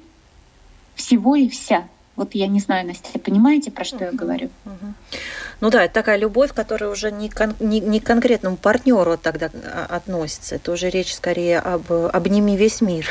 всего 0.95 1.35
и 1.35 1.49
вся— 1.49 1.87
вот 2.21 2.35
я 2.35 2.47
не 2.47 2.59
знаю, 2.59 2.85
Настя, 2.85 3.19
понимаете, 3.19 3.71
про 3.71 3.83
что 3.83 3.97
uh-huh. 3.97 4.05
я 4.05 4.11
говорю? 4.11 4.49
Uh-huh. 4.65 5.19
Ну 5.61 5.69
да, 5.69 5.85
это 5.85 5.93
такая 5.93 6.17
любовь, 6.17 6.53
которая 6.53 6.91
уже 6.91 7.11
не, 7.11 7.29
кон- 7.29 7.55
не, 7.59 7.79
не 7.79 7.99
к 7.99 8.03
конкретному 8.03 8.57
партнеру 8.57 9.17
тогда 9.17 9.49
а, 9.53 9.95
относится. 9.95 10.55
Это 10.55 10.71
уже 10.71 10.89
речь 10.89 11.15
скорее 11.15 11.59
об 11.59 11.91
обними 11.91 12.57
весь 12.57 12.81
мир. 12.81 13.07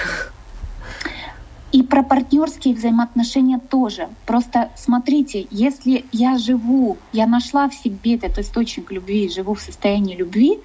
И 1.73 1.83
про 1.83 2.03
партнерские 2.03 2.75
взаимоотношения 2.75 3.59
тоже. 3.59 4.09
Просто 4.27 4.71
смотрите, 4.77 5.47
если 5.51 6.05
я 6.13 6.37
живу, 6.37 6.99
я 7.13 7.27
нашла 7.27 7.69
в 7.69 7.75
себе 7.75 8.17
этот 8.17 8.39
источник 8.39 8.93
любви, 8.93 9.29
живу 9.29 9.55
в 9.55 9.61
состоянии 9.61 10.15
любви, 10.15 10.61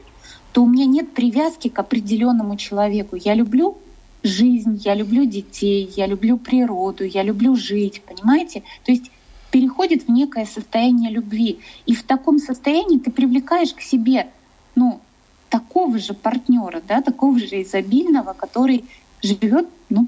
то 0.56 0.64
у 0.64 0.68
меня 0.68 0.86
нет 0.86 1.14
привязки 1.14 1.68
к 1.68 1.78
определенному 1.80 2.56
человеку. 2.56 3.18
Я 3.18 3.34
люблю 3.34 3.78
жизнь, 4.24 4.82
я 4.86 4.96
люблю 4.96 5.26
детей, 5.26 5.92
я 5.98 6.08
люблю 6.08 6.38
природу, 6.38 7.04
я 7.04 7.24
люблю 7.24 7.58
жить, 7.58 8.02
понимаете? 8.08 8.64
То 8.86 8.94
есть 8.94 9.12
переходит 9.52 10.04
в 10.04 10.10
некое 10.10 10.46
состояние 10.46 11.12
любви. 11.12 11.60
И 11.86 11.94
в 11.94 12.04
таком 12.04 12.40
состоянии 12.40 13.00
ты 13.00 13.12
привлекаешь 13.12 13.74
к 13.74 13.82
себе, 13.82 14.28
ну, 14.76 15.02
такого 15.50 16.00
же 16.00 16.14
партнера, 16.14 16.82
да, 16.88 17.02
такого 17.02 17.38
же 17.38 17.62
изобильного, 17.62 18.32
который 18.32 18.86
живет, 19.22 19.68
ну, 19.90 20.08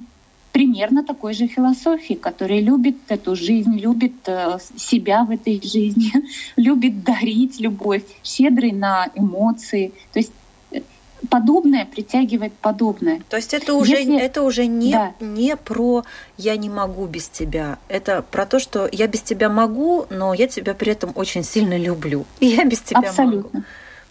примерно 0.57 1.03
такой 1.03 1.33
же 1.33 1.45
философии, 1.45 2.15
который 2.15 2.61
любит 2.61 2.95
эту 3.09 3.35
жизнь, 3.35 3.77
любит 3.77 4.13
э, 4.25 4.57
себя 4.75 5.23
в 5.23 5.29
этой 5.29 5.61
жизни, 5.61 6.11
любит 6.55 7.03
дарить 7.03 7.59
любовь, 7.59 8.01
щедрый 8.23 8.71
на 8.71 9.07
эмоции. 9.13 9.91
То 10.13 10.19
есть 10.19 10.31
подобное 11.29 11.85
притягивает 11.85 12.53
подобное. 12.53 13.21
То 13.29 13.37
есть 13.37 13.53
это 13.53 13.75
уже, 13.75 13.97
Если... 13.97 14.19
это 14.19 14.41
уже 14.41 14.65
не, 14.65 14.93
да. 14.93 15.13
не 15.19 15.55
про 15.55 16.03
«я 16.37 16.57
не 16.57 16.71
могу 16.71 17.05
без 17.05 17.29
тебя». 17.29 17.77
Это 17.87 18.23
про 18.23 18.47
то, 18.47 18.57
что 18.57 18.89
я 18.91 19.05
без 19.05 19.21
тебя 19.21 19.49
могу, 19.49 20.07
но 20.09 20.33
я 20.33 20.47
тебя 20.47 20.73
при 20.73 20.91
этом 20.91 21.11
очень 21.13 21.43
сильно 21.43 21.77
люблю. 21.77 22.25
И 22.39 22.47
я 22.57 22.65
без 22.65 22.81
тебя 22.81 23.09
Абсолютно. 23.09 23.59
могу. 23.59 23.65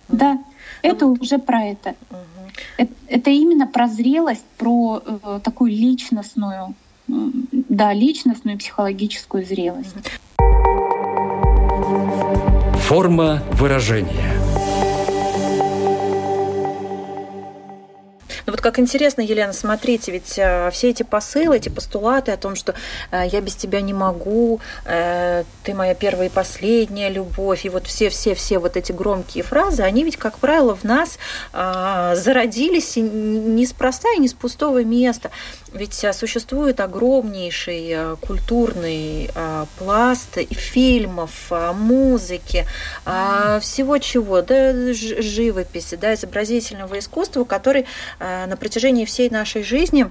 Да, 0.09 0.32
ну, 0.35 0.42
это 0.90 1.06
уже 1.06 1.38
про 1.38 1.64
это. 1.64 1.96
Угу. 2.11 2.36
Это. 2.77 3.31
Именно 3.31 3.66
про 3.66 3.88
зрелость, 3.88 4.45
про 4.57 5.03
э, 5.05 5.40
такую 5.42 5.71
личностную, 5.71 6.75
да, 7.07 7.92
личностную 7.92 8.59
психологическую 8.59 9.45
зрелость. 9.45 9.95
Форма 12.88 13.42
выражения– 13.53 14.33
как 18.54 18.78
интересно, 18.78 19.22
Елена, 19.22 19.52
смотрите, 19.52 20.12
ведь 20.12 20.38
э, 20.38 20.70
все 20.70 20.90
эти 20.90 21.02
посылы, 21.02 21.56
эти 21.56 21.68
постулаты 21.68 22.32
о 22.32 22.37
том, 22.37 22.54
что 22.54 22.74
э, 23.11 23.24
я 23.26 23.40
без 23.40 23.56
тебя 23.56 23.80
не 23.80 23.92
могу, 23.92 24.61
э, 24.85 25.44
ты 25.64 25.74
моя 25.74 25.94
первая 25.94 26.28
и 26.28 26.30
последняя 26.30 27.09
любовь, 27.09 27.66
и 27.66 27.68
вот 27.68 27.87
все-все-все 27.87 28.59
вот 28.59 28.76
эти 28.76 28.92
громкие 28.92 29.42
фразы, 29.42 29.82
они 29.82 30.04
ведь, 30.04 30.16
как 30.16 30.38
правило, 30.38 30.76
в 30.76 30.85
нас 30.85 31.18
э, 31.52 32.14
зародились 32.16 32.96
неспроста 32.96 34.09
и 34.16 34.20
не 34.20 34.28
с 34.28 34.35
пустого 34.35 34.85
места. 34.85 35.30
Ведь 35.77 36.03
э, 36.05 36.12
существует 36.12 36.81
огромнейший 36.81 37.87
э, 37.91 38.17
культурный 38.21 39.31
э, 39.35 39.67
пласт 39.79 40.39
фильмов, 40.51 41.53
музыки, 41.75 42.67
всего 43.05 43.99
чего, 43.99 44.43
да, 44.43 44.73
живописи, 44.93 45.97
да, 45.97 46.15
изобразительного 46.15 46.99
искусства, 46.99 47.45
который 47.45 47.87
на 48.19 48.57
протяжении 48.59 49.05
всей 49.05 49.31
нашей 49.31 49.62
жизни 49.62 50.11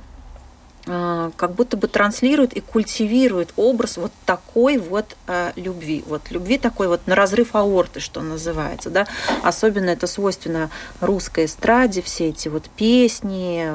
как 0.86 1.54
будто 1.56 1.78
бы 1.78 1.88
транслирует 1.88 2.54
и 2.54 2.62
культивирует 2.62 3.54
образ 3.56 3.97
вот 3.97 4.12
такой 4.25 4.78
вот 4.78 5.15
э, 5.28 5.51
любви, 5.56 6.04
вот 6.08 6.30
любви 6.30 6.60
такой 6.60 6.88
вот 6.88 7.08
на 7.08 7.15
разрыв 7.15 7.56
аорты, 7.56 7.99
что 7.99 8.21
называется, 8.21 8.91
да, 8.91 9.08
особенно 9.41 9.89
это 9.89 10.06
свойственно 10.06 10.69
русской 11.01 11.45
эстраде, 11.45 12.04
все 12.04 12.30
эти 12.30 12.49
вот 12.49 12.69
песни, 12.69 13.67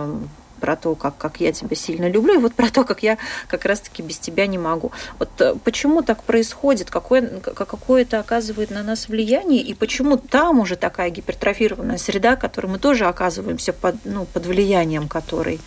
про 0.60 0.76
то, 0.76 0.94
как, 0.94 1.16
как 1.16 1.40
я 1.40 1.52
тебя 1.52 1.74
сильно 1.74 2.08
люблю, 2.08 2.34
и 2.34 2.38
вот 2.38 2.54
про 2.54 2.70
то, 2.70 2.84
как 2.84 3.02
я 3.02 3.18
как 3.48 3.64
раз-таки 3.64 4.02
без 4.02 4.18
тебя 4.18 4.46
не 4.46 4.58
могу. 4.58 4.92
Вот 5.18 5.28
э, 5.40 5.54
почему 5.64 6.02
так 6.02 6.22
происходит, 6.22 6.90
какое, 6.90 7.40
какое 7.40 8.02
это 8.02 8.20
оказывает 8.20 8.70
на 8.70 8.82
нас 8.82 9.08
влияние, 9.08 9.62
и 9.62 9.74
почему 9.74 10.16
там 10.16 10.60
уже 10.60 10.76
такая 10.76 11.10
гипертрофированная 11.10 11.98
среда, 11.98 12.36
которой 12.36 12.66
мы 12.66 12.78
тоже 12.78 13.06
оказываемся 13.06 13.72
под, 13.72 13.96
ну, 14.04 14.26
под 14.26 14.46
влиянием 14.46 15.08
которой? 15.08 15.60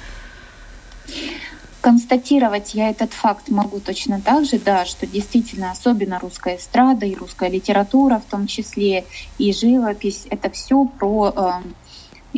Констатировать 1.82 2.76
я 2.76 2.90
этот 2.90 3.12
факт 3.12 3.50
могу 3.50 3.82
точно 3.82 4.22
так 4.22 4.46
же, 4.46 4.58
да, 4.58 4.86
что 4.86 5.06
действительно 5.06 5.72
особенно 5.72 6.18
русская 6.18 6.56
эстрада 6.56 7.06
и 7.06 7.14
русская 7.14 7.50
литература 7.50 8.22
в 8.26 8.32
том 8.32 8.48
числе, 8.48 9.04
и 9.38 9.52
живопись— 9.52 10.26
это 10.30 10.50
все 10.50 10.86
про 10.86 11.34
э, 11.36 11.52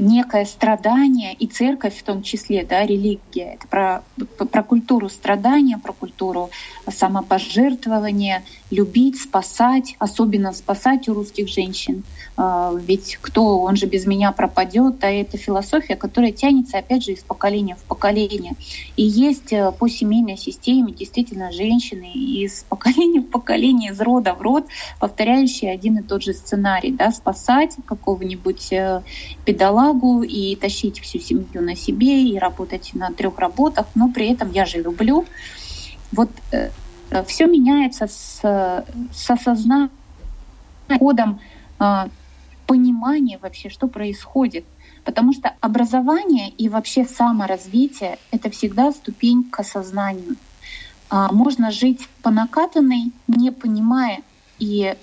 некое 0.01 0.45
страдание, 0.45 1.33
и 1.33 1.47
церковь 1.47 1.97
в 1.97 2.03
том 2.03 2.23
числе, 2.23 2.65
да, 2.65 2.85
религия, 2.85 3.55
это 3.55 3.67
про, 3.67 4.03
про 4.45 4.63
культуру 4.63 5.09
страдания, 5.09 5.77
про 5.77 5.93
культуру 5.93 6.49
самопожертвования, 6.87 8.43
любить, 8.71 9.19
спасать, 9.21 9.95
особенно 9.99 10.51
спасать 10.53 11.07
у 11.07 11.13
русских 11.13 11.47
женщин. 11.47 12.03
А, 12.37 12.73
ведь 12.75 13.17
кто, 13.21 13.59
он 13.61 13.75
же 13.75 13.85
без 13.85 14.05
меня 14.05 14.31
пропадет, 14.31 15.03
а 15.03 15.09
это 15.09 15.37
философия, 15.37 15.95
которая 15.95 16.31
тянется, 16.31 16.77
опять 16.77 17.05
же, 17.05 17.13
из 17.13 17.23
поколения 17.23 17.75
в 17.75 17.83
поколение. 17.83 18.55
И 18.97 19.03
есть 19.03 19.53
э, 19.53 19.71
по 19.71 19.87
семейной 19.87 20.37
системе 20.37 20.91
действительно 20.91 21.51
женщины 21.51 22.11
из 22.11 22.63
поколения 22.69 23.21
в 23.21 23.29
поколение, 23.29 23.91
из 23.91 24.01
рода 24.01 24.33
в 24.33 24.41
род, 24.41 24.65
повторяющие 24.99 25.71
один 25.71 25.99
и 25.99 26.03
тот 26.03 26.23
же 26.23 26.33
сценарий, 26.33 26.91
да, 26.91 27.11
спасать 27.11 27.75
какого-нибудь 27.85 28.73
э, 28.73 29.01
педалагу 29.85 30.23
и 30.23 30.55
тащить 30.55 30.99
всю 30.99 31.19
семью 31.19 31.61
на 31.61 31.75
себе 31.75 32.23
и 32.23 32.37
работать 32.37 32.91
на 32.93 33.11
трех 33.11 33.37
работах, 33.39 33.87
но 33.95 34.09
при 34.09 34.31
этом 34.31 34.51
я 34.51 34.65
же 34.65 34.81
люблю. 34.81 35.25
Вот 36.11 36.29
э, 36.51 36.71
все 37.25 37.45
меняется 37.45 38.07
с, 38.07 38.39
с 39.13 39.29
осознанием, 39.29 39.91
ходом 40.99 41.39
понимание 42.67 43.37
вообще, 43.37 43.69
что 43.69 43.87
происходит. 43.87 44.65
Потому 45.03 45.33
что 45.33 45.53
образование 45.61 46.49
и 46.49 46.67
вообще 46.67 47.05
саморазвитие— 47.05 48.17
это 48.31 48.49
всегда 48.49 48.91
ступень 48.91 49.43
к 49.43 49.59
осознанию. 49.59 50.35
А, 51.09 51.31
можно 51.31 51.69
жить 51.69 52.07
по 52.23 52.31
накатанной, 52.31 53.11
не 53.27 53.51
понимая 53.51 54.21
и 54.57 54.95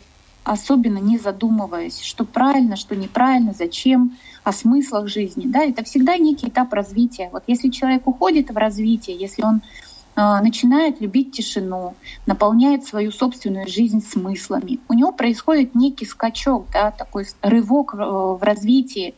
особенно 0.45 0.99
не 0.99 1.19
задумываясь, 1.19 2.01
что 2.01 2.25
правильно, 2.25 2.77
что 2.77 2.97
неправильно, 2.97 3.53
зачем, 3.57 4.17
о 4.45 4.53
смыслах 4.53 5.09
жизни. 5.09 5.47
Да, 5.47 5.65
это 5.65 5.85
всегда 5.85 6.17
некий 6.17 6.49
этап 6.49 6.73
развития. 6.73 7.31
Вот 7.33 7.45
если 7.47 7.69
человек 7.69 8.07
уходит 8.07 8.51
в 8.51 8.57
развитие, 8.57 9.17
если 9.17 9.43
он 9.43 9.63
а, 10.15 10.43
начинает 10.43 11.01
любить 11.01 11.33
тишину, 11.33 11.95
наполняет 12.27 12.85
свою 12.85 13.13
собственную 13.13 13.67
жизнь 13.67 14.03
смыслами. 14.03 14.79
У 14.89 14.93
него 14.93 15.13
происходит 15.13 15.75
некий 15.75 16.05
скачок, 16.05 16.67
да, 16.73 16.91
такой 16.91 17.27
рывок 17.41 17.95
в 17.95 18.41
развитии. 18.43 19.15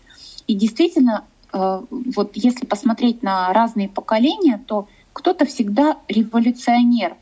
И 0.46 0.54
действительно, 0.54 1.24
э, 1.52 1.80
вот 1.90 2.32
если 2.34 2.66
посмотреть 2.66 3.22
на 3.24 3.52
разные 3.52 3.88
поколения, 3.88 4.62
то 4.64 4.86
кто-то 5.12 5.46
всегда 5.46 5.96
революционер, 6.06 7.16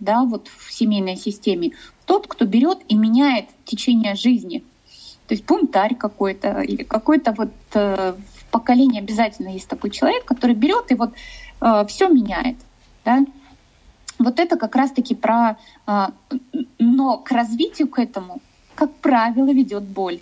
да, 0.00 0.24
вот 0.24 0.48
в 0.48 0.72
семейной 0.72 1.16
системе. 1.16 1.72
Тот, 2.06 2.26
кто 2.26 2.44
берет 2.44 2.78
и 2.88 2.94
меняет 2.94 3.46
течение 3.64 4.14
жизни. 4.14 4.62
То 5.26 5.34
есть 5.34 5.46
бунтарь 5.46 5.94
какой-то 5.94 6.60
или 6.60 6.82
какой-то 6.82 7.32
вот 7.32 7.52
э, 7.74 8.12
в 8.12 8.44
поколении 8.50 9.00
обязательно 9.00 9.48
есть 9.48 9.68
такой 9.68 9.90
человек, 9.90 10.24
который 10.24 10.54
берет 10.54 10.90
и 10.90 10.94
вот 10.94 11.12
э, 11.60 11.86
все 11.88 12.08
меняет. 12.08 12.56
Да? 13.04 13.24
Вот 14.18 14.38
это 14.38 14.56
как 14.56 14.76
раз-таки 14.76 15.14
про... 15.14 15.56
А, 15.86 16.12
но 16.78 17.18
к 17.18 17.30
развитию 17.30 17.88
к 17.88 17.98
этому, 17.98 18.40
как 18.74 18.94
правило, 18.96 19.50
ведет 19.50 19.84
боль. 19.84 20.20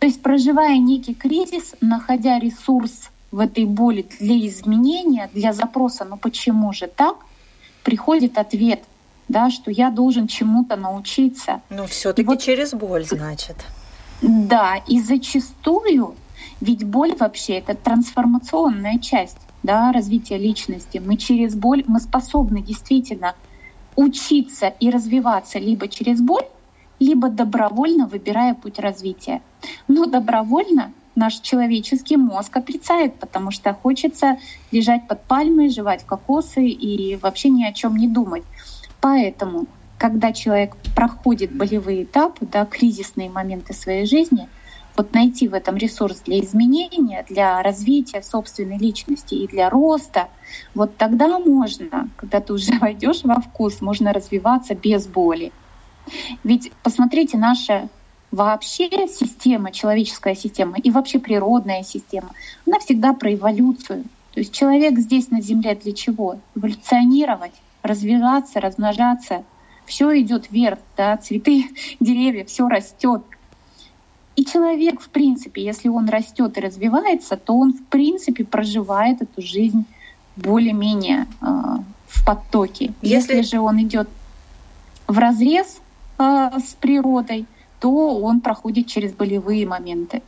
То 0.00 0.06
есть 0.06 0.22
проживая 0.22 0.78
некий 0.78 1.14
кризис, 1.14 1.74
находя 1.80 2.38
ресурс 2.38 3.10
в 3.30 3.38
этой 3.38 3.66
боли 3.66 4.06
для 4.18 4.46
изменения, 4.46 5.30
для 5.32 5.52
запроса, 5.52 6.04
ну 6.04 6.16
почему 6.16 6.72
же 6.72 6.88
так, 6.88 7.16
приходит 7.82 8.38
ответ, 8.38 8.82
да, 9.28 9.50
что 9.50 9.70
я 9.70 9.90
должен 9.90 10.26
чему-то 10.26 10.76
научиться. 10.76 11.60
Ну 11.70 11.86
все-таки 11.86 12.26
вот, 12.26 12.40
через 12.40 12.74
боль, 12.74 13.04
значит. 13.04 13.56
Да, 14.22 14.76
и 14.86 15.00
зачастую, 15.00 16.14
ведь 16.60 16.84
боль 16.84 17.14
вообще 17.16 17.54
это 17.54 17.74
трансформационная 17.74 18.98
часть 18.98 19.38
да, 19.62 19.92
развития 19.92 20.38
личности, 20.38 20.98
мы 21.04 21.16
через 21.16 21.54
боль, 21.54 21.84
мы 21.86 22.00
способны 22.00 22.62
действительно 22.62 23.34
учиться 23.96 24.68
и 24.68 24.90
развиваться 24.90 25.58
либо 25.58 25.88
через 25.88 26.20
боль, 26.20 26.46
либо 26.98 27.28
добровольно 27.28 28.06
выбирая 28.06 28.54
путь 28.54 28.78
развития. 28.78 29.42
Но 29.88 30.06
добровольно 30.06 30.92
наш 31.14 31.40
человеческий 31.40 32.16
мозг 32.16 32.56
отрицает, 32.56 33.14
потому 33.18 33.50
что 33.50 33.74
хочется 33.74 34.38
лежать 34.70 35.06
под 35.08 35.22
пальмой, 35.24 35.68
жевать 35.70 36.04
кокосы 36.04 36.66
и 36.66 37.16
вообще 37.16 37.50
ни 37.50 37.64
о 37.64 37.72
чем 37.72 37.96
не 37.96 38.08
думать. 38.08 38.44
Поэтому, 39.00 39.66
когда 39.98 40.32
человек 40.32 40.76
проходит 40.94 41.52
болевые 41.56 42.04
этапы, 42.04 42.46
да, 42.46 42.64
кризисные 42.64 43.30
моменты 43.30 43.72
своей 43.72 44.06
жизни— 44.06 44.48
вот 44.96 45.14
найти 45.14 45.48
в 45.48 45.54
этом 45.54 45.76
ресурс 45.76 46.20
для 46.26 46.40
изменения, 46.40 47.24
для 47.28 47.62
развития 47.62 48.22
собственной 48.22 48.78
личности 48.78 49.34
и 49.34 49.46
для 49.46 49.70
роста, 49.70 50.28
вот 50.74 50.96
тогда 50.96 51.38
можно, 51.38 52.10
когда 52.16 52.40
ты 52.40 52.52
уже 52.52 52.78
войдешь 52.78 53.22
во 53.24 53.40
вкус, 53.40 53.80
можно 53.80 54.12
развиваться 54.12 54.74
без 54.74 55.06
боли. 55.06 55.52
Ведь 56.44 56.72
посмотрите, 56.82 57.38
наша 57.38 57.88
вообще 58.30 58.88
система, 59.08 59.72
человеческая 59.72 60.34
система 60.34 60.76
и 60.78 60.90
вообще 60.90 61.18
природная 61.18 61.82
система, 61.82 62.30
она 62.66 62.78
всегда 62.78 63.12
про 63.12 63.34
эволюцию. 63.34 64.04
То 64.32 64.40
есть 64.40 64.52
человек 64.52 64.98
здесь 64.98 65.30
на 65.30 65.40
Земле 65.40 65.74
для 65.74 65.92
чего? 65.92 66.38
Эволюционировать, 66.54 67.52
развиваться, 67.82 68.60
размножаться. 68.60 69.44
Все 69.86 70.20
идет 70.20 70.50
вверх, 70.50 70.78
да, 70.96 71.16
цветы, 71.16 71.66
деревья, 72.00 72.44
все 72.44 72.68
растет. 72.68 73.22
И 74.36 74.44
человек, 74.44 75.00
в 75.00 75.08
принципе, 75.10 75.62
если 75.62 75.88
он 75.88 76.08
растет 76.08 76.56
и 76.56 76.60
развивается, 76.60 77.36
то 77.36 77.54
он, 77.54 77.72
в 77.72 77.84
принципе, 77.86 78.44
проживает 78.44 79.20
эту 79.20 79.42
жизнь 79.42 79.84
более-менее 80.36 81.26
э, 81.42 81.46
в 82.06 82.24
потоке. 82.24 82.92
Если... 83.02 83.34
если 83.34 83.42
же 83.42 83.60
он 83.60 83.82
идет 83.82 84.08
в 85.08 85.18
разрез 85.18 85.80
э, 86.18 86.50
с 86.64 86.74
природой, 86.80 87.46
то 87.80 88.20
он 88.20 88.40
проходит 88.40 88.86
через 88.86 89.12
болевые 89.12 89.66
моменты. 89.66 90.22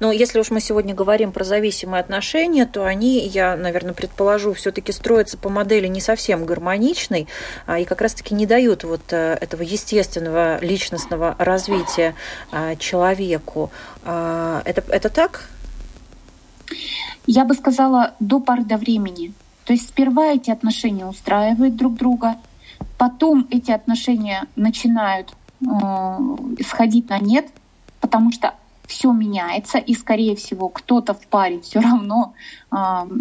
Но 0.00 0.12
если 0.12 0.38
уж 0.38 0.50
мы 0.50 0.60
сегодня 0.60 0.94
говорим 0.94 1.32
про 1.32 1.44
зависимые 1.44 2.00
отношения, 2.00 2.66
то 2.66 2.84
они, 2.84 3.26
я, 3.26 3.56
наверное, 3.56 3.94
предположу, 3.94 4.52
все-таки 4.52 4.92
строятся 4.92 5.38
по 5.38 5.48
модели 5.48 5.86
не 5.86 6.00
совсем 6.00 6.44
гармоничной 6.44 7.26
а, 7.66 7.78
и 7.78 7.84
как 7.84 8.00
раз-таки 8.00 8.34
не 8.34 8.46
дают 8.46 8.84
вот 8.84 9.00
э, 9.12 9.38
этого 9.40 9.62
естественного 9.62 10.62
личностного 10.62 11.36
развития 11.38 12.14
а, 12.52 12.76
человеку. 12.76 13.70
А, 14.04 14.62
это, 14.64 14.84
это 14.88 15.08
так? 15.08 15.48
Я 17.26 17.44
бы 17.44 17.54
сказала, 17.54 18.14
до 18.20 18.40
поры 18.40 18.64
до 18.64 18.76
времени. 18.76 19.32
То 19.64 19.72
есть 19.72 19.88
сперва 19.88 20.32
эти 20.32 20.50
отношения 20.50 21.06
устраивают 21.06 21.76
друг 21.76 21.94
друга, 21.94 22.36
потом 22.98 23.46
эти 23.50 23.70
отношения 23.70 24.44
начинают 24.56 25.32
сходить 26.60 27.10
на 27.10 27.18
нет, 27.18 27.48
потому 28.00 28.32
что 28.32 28.54
все 28.90 29.12
меняется, 29.12 29.78
и, 29.78 29.94
скорее 29.94 30.34
всего, 30.34 30.68
кто-то 30.68 31.14
в 31.14 31.26
паре 31.28 31.60
все 31.60 31.80
равно 31.80 32.34
э, 32.72 32.76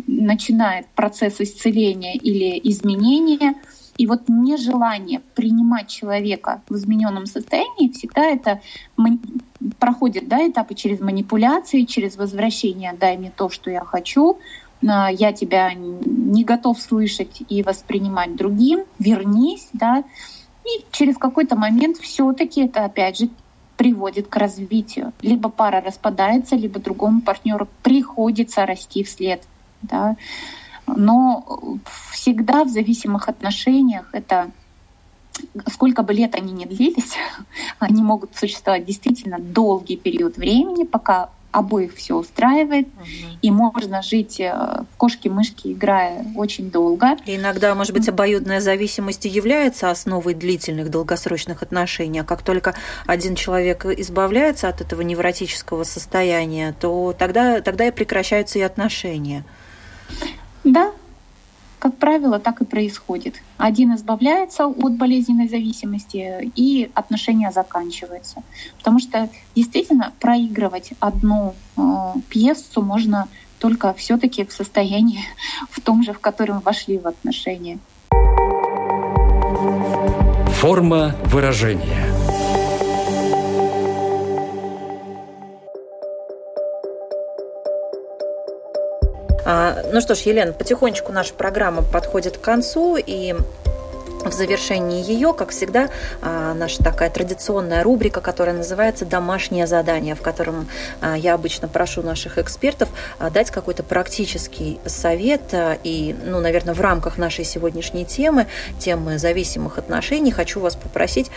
начинает 0.07 0.87
процесс 0.87 1.39
исцеления 1.39 2.15
или 2.15 2.59
изменения. 2.63 3.55
И 3.97 4.07
вот 4.07 4.29
нежелание 4.29 5.21
принимать 5.35 5.89
человека 5.89 6.61
в 6.69 6.75
измененном 6.75 7.25
состоянии 7.25 7.91
всегда 7.91 8.25
это 8.27 8.61
проходит 9.77 10.27
да, 10.29 10.47
этапы 10.47 10.73
через 10.73 11.01
манипуляции, 11.01 11.83
через 11.83 12.15
возвращение 12.15 12.93
«дай 12.93 13.17
мне 13.17 13.31
то, 13.35 13.49
что 13.49 13.69
я 13.69 13.81
хочу», 13.81 14.39
я 14.81 15.33
тебя 15.33 15.73
не 15.73 16.45
готов 16.45 16.79
слышать 16.79 17.41
и 17.49 17.61
воспринимать 17.61 18.37
другим, 18.37 18.85
вернись, 18.97 19.67
да, 19.73 20.05
через 20.91 21.17
какой-то 21.17 21.55
момент 21.55 21.97
все-таки 21.97 22.65
это 22.65 22.86
опять 22.86 23.17
же 23.20 23.30
приводит 23.78 24.28
к 24.28 24.36
развитию. 24.36 25.13
Либо 25.22 25.49
пара 25.49 25.82
распадается, 25.82 26.55
либо 26.55 26.80
другому 26.80 27.22
партнеру 27.22 27.67
приходится 27.82 28.65
расти 28.65 29.03
вслед. 29.03 29.41
Да. 29.82 30.17
Но 30.86 31.80
всегда 32.11 32.63
в 32.63 32.70
зависимых 32.70 33.30
отношениях 33.30 34.09
это 34.11 34.51
сколько 35.72 36.03
бы 36.03 36.13
лет 36.13 36.36
они 36.36 36.51
ни 36.51 36.65
длились, 36.65 37.13
они 37.80 38.01
могут 38.01 38.36
существовать 38.36 38.86
действительно 38.86 39.39
долгий 39.39 39.95
период 39.95 40.38
времени, 40.38 40.84
пока 40.84 41.30
обоих 41.51 41.95
все 41.95 42.15
устраивает, 42.15 42.87
угу. 42.87 43.05
и 43.41 43.51
можно 43.51 44.01
жить 44.01 44.39
э, 44.39 44.53
в 44.53 44.97
кошки-мышки, 44.97 45.73
играя 45.73 46.25
очень 46.35 46.69
долго. 46.69 47.17
И 47.25 47.35
иногда, 47.35 47.73
может 47.75 47.93
быть, 47.93 48.07
обоюдная 48.07 48.59
зависимость 48.59 49.25
и 49.25 49.29
является 49.29 49.89
основой 49.89 50.33
длительных 50.33 50.89
долгосрочных 50.89 51.63
отношений, 51.63 52.19
а 52.19 52.23
как 52.23 52.43
только 52.43 52.75
один 53.05 53.35
человек 53.35 53.85
избавляется 53.85 54.69
от 54.69 54.81
этого 54.81 55.01
невротического 55.01 55.83
состояния, 55.83 56.75
то 56.79 57.15
тогда, 57.17 57.61
тогда 57.61 57.87
и 57.87 57.91
прекращаются 57.91 58.59
и 58.59 58.61
отношения. 58.61 59.43
Да, 60.63 60.91
как 61.89 61.97
правило, 61.97 62.39
так 62.39 62.61
и 62.61 62.65
происходит. 62.65 63.41
Один 63.57 63.95
избавляется 63.95 64.67
от 64.67 64.93
болезненной 64.93 65.49
зависимости, 65.49 66.51
и 66.55 66.91
отношения 66.93 67.51
заканчиваются. 67.51 68.43
Потому 68.77 68.99
что 68.99 69.27
действительно 69.55 70.13
проигрывать 70.19 70.91
одну 70.99 71.55
э, 71.77 71.81
пьесу 72.29 72.83
можно 72.83 73.27
только 73.57 73.93
все-таки 73.95 74.45
в 74.45 74.51
состоянии 74.51 75.21
в 75.71 75.81
том 75.81 76.03
же, 76.03 76.13
в 76.13 76.19
котором 76.19 76.59
вошли 76.59 76.99
в 76.99 77.07
отношения. 77.07 77.79
Форма 80.61 81.15
выражения. 81.25 82.09
Ну 89.91 90.01
что 90.01 90.15
ж, 90.15 90.19
Елена, 90.19 90.53
потихонечку 90.53 91.11
наша 91.11 91.33
программа 91.33 91.81
подходит 91.81 92.37
к 92.37 92.41
концу, 92.41 92.97
и 92.97 93.35
в 94.25 94.31
завершении 94.31 95.03
ее, 95.03 95.33
как 95.33 95.51
всегда, 95.51 95.89
а, 96.21 96.53
наша 96.53 96.83
такая 96.83 97.09
традиционная 97.09 97.83
рубрика, 97.83 98.21
которая 98.21 98.55
называется 98.55 99.05
«Домашнее 99.05 99.65
задание», 99.65 100.15
в 100.15 100.21
котором 100.21 100.67
а, 101.01 101.17
я 101.17 101.33
обычно 101.33 101.67
прошу 101.67 102.01
наших 102.03 102.37
экспертов 102.37 102.89
дать 103.31 103.49
какой-то 103.51 103.83
практический 103.83 104.79
совет 104.85 105.41
и, 105.83 106.15
ну, 106.25 106.39
наверное, 106.41 106.73
в 106.73 106.81
рамках 106.81 107.17
нашей 107.17 107.45
сегодняшней 107.45 108.05
темы, 108.05 108.47
темы 108.77 109.17
зависимых 109.17 109.77
отношений, 109.77 110.31
хочу 110.31 110.59
вас 110.59 110.75
попросить 110.75 111.31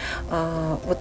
вот 0.84 0.98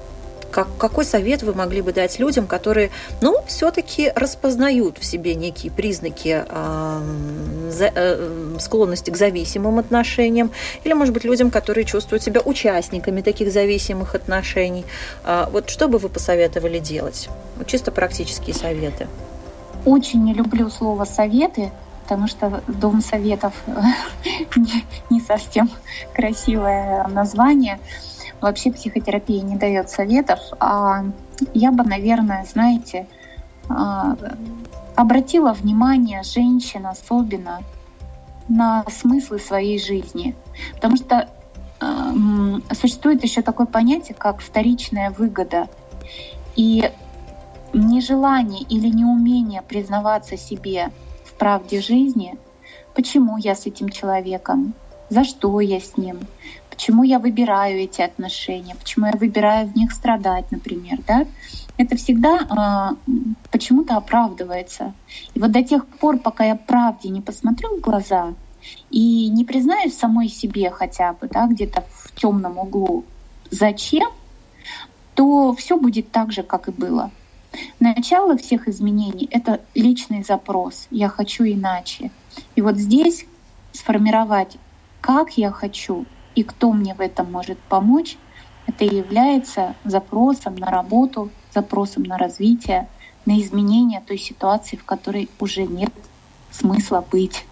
как, 0.52 0.68
какой 0.78 1.06
совет 1.06 1.44
вы 1.44 1.54
могли 1.54 1.82
бы 1.82 1.94
дать 1.94 2.20
людям, 2.20 2.48
которые, 2.48 2.92
ну, 3.22 3.38
все-таки 3.48 4.12
распознают 4.16 4.98
в 4.98 5.06
себе 5.06 5.36
некие 5.36 5.72
признаки 5.72 6.46
э, 6.48 7.02
за, 7.70 7.92
э, 7.94 8.58
склонности 8.60 9.10
к 9.12 9.18
зависимым 9.18 9.80
отношениям, 9.80 10.52
или, 10.84 10.94
может 10.94 11.14
быть, 11.14 11.24
людям, 11.24 11.52
которые 11.52 11.86
чувствуют 11.86 12.24
себя 12.24 12.42
участниками 12.42 13.22
таких 13.22 13.52
зависимых 13.52 14.16
отношений. 14.16 14.86
Э, 15.24 15.48
вот 15.52 15.70
что 15.70 15.88
бы 15.88 15.98
вы 15.98 16.10
посоветовали 16.10 16.80
делать? 16.80 17.30
Вот 17.58 17.68
чисто 17.68 17.92
практические 17.92 18.56
советы. 18.56 19.08
Очень 19.86 20.24
не 20.24 20.34
люблю 20.34 20.70
слово 20.70 21.06
советы, 21.06 21.72
потому 22.04 22.28
что 22.28 22.62
Дом 22.68 23.02
советов 23.02 23.54
не 25.10 25.22
совсем 25.22 25.70
красивое 26.14 27.08
название. 27.08 27.80
Вообще 28.42 28.72
психотерапия 28.72 29.42
не 29.44 29.56
дает 29.56 29.90
советов, 29.90 30.40
а 30.60 31.06
я 31.54 31.72
бы, 31.72 31.84
наверное, 31.84 32.46
знаете, 32.46 33.08
а, 33.70 34.18
обратила 34.96 35.54
внимание 35.54 36.24
женщин 36.24 36.86
особенно 36.86 37.62
на 38.48 38.84
смыслы 38.90 39.40
своей 39.40 39.80
жизни. 39.80 40.36
Потому 40.76 40.98
что 40.98 41.30
э, 41.80 42.74
существует 42.74 43.24
еще 43.24 43.42
такое 43.42 43.66
понятие, 43.66 44.16
как 44.16 44.42
вторичная 44.42 45.12
выгода. 45.12 45.70
И 46.56 46.92
нежелание 47.74 48.64
или 48.64 48.88
неумение 48.88 49.62
признаваться 49.62 50.38
себе 50.38 50.92
в 51.24 51.34
правде 51.34 51.82
жизни, 51.82 52.38
почему 52.94 53.38
я 53.38 53.56
с 53.56 53.66
этим 53.66 53.90
человеком, 53.90 54.74
за 55.10 55.24
что 55.24 55.60
я 55.62 55.80
с 55.80 55.96
ним, 55.96 56.20
почему 56.72 57.04
я 57.04 57.20
выбираю 57.20 57.80
эти 57.82 58.02
отношения, 58.02 58.76
почему 58.76 59.06
я 59.06 59.12
выбираю 59.12 59.68
в 59.68 59.76
них 59.76 59.92
страдать, 59.92 60.52
например, 60.52 61.00
да, 61.06 61.28
это 61.78 61.96
всегда 61.96 62.96
э, 63.08 63.14
почему-то 63.52 63.98
оправдывается. 63.98 64.94
И 65.34 65.40
вот 65.40 65.52
до 65.52 65.64
тех 65.64 65.86
пор, 65.86 66.18
пока 66.18 66.46
я 66.46 66.56
правде 66.56 67.10
не 67.10 67.22
посмотрю 67.22 67.78
в 67.78 67.82
глаза 67.82 68.34
и 68.90 69.30
не 69.30 69.44
признаюсь 69.44 69.98
самой 69.98 70.30
себе 70.30 70.70
хотя 70.72 71.14
бы, 71.14 71.28
да, 71.28 71.48
где-то 71.48 71.84
в 71.92 72.16
темном 72.16 72.58
углу, 72.58 73.06
зачем, 73.50 74.10
то 75.16 75.54
все 75.54 75.78
будет 75.78 76.12
так 76.12 76.32
же, 76.32 76.44
как 76.44 76.68
и 76.68 76.72
было. 76.72 77.12
Начало 77.80 78.38
всех 78.38 78.68
изменений— 78.68 79.28
это 79.32 79.60
личный 79.76 80.24
запрос. 80.24 80.88
Я 80.90 81.10
хочу 81.10 81.44
иначе. 81.44 82.12
И 82.56 82.62
вот 82.62 82.78
здесь 82.78 83.26
сформировать, 83.74 84.58
как 85.02 85.38
я 85.38 85.52
хочу, 85.52 86.06
и 86.36 86.44
кто 86.44 86.72
мне 86.72 86.94
в 86.94 87.02
этом 87.02 87.32
может 87.32 87.60
помочь, 87.60 88.18
это 88.68 88.86
и 88.86 88.96
является 88.96 89.76
запросом 89.84 90.56
на 90.56 90.68
работу, 90.68 91.30
запросом 91.54 92.04
на 92.04 92.18
развитие, 92.18 92.88
на 93.26 93.40
изменение 93.40 94.02
той 94.02 94.18
ситуации, 94.18 94.78
в 94.78 94.86
которой 94.86 95.30
уже 95.40 95.64
нет 95.64 95.92
смысла 96.52 97.06
быть. 97.12 97.46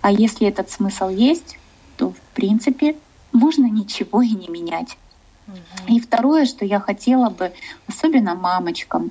А 0.00 0.12
если 0.12 0.46
этот 0.46 0.70
смысл 0.70 1.08
есть, 1.08 1.58
то 1.96 2.10
в 2.10 2.20
принципе 2.34 2.96
можно 3.32 3.66
ничего 3.66 4.22
и 4.22 4.30
не 4.30 4.48
менять. 4.48 4.96
И 5.88 6.00
второе, 6.00 6.46
что 6.46 6.64
я 6.64 6.80
хотела 6.80 7.28
бы, 7.30 7.52
особенно 7.86 8.34
мамочкам, 8.34 9.10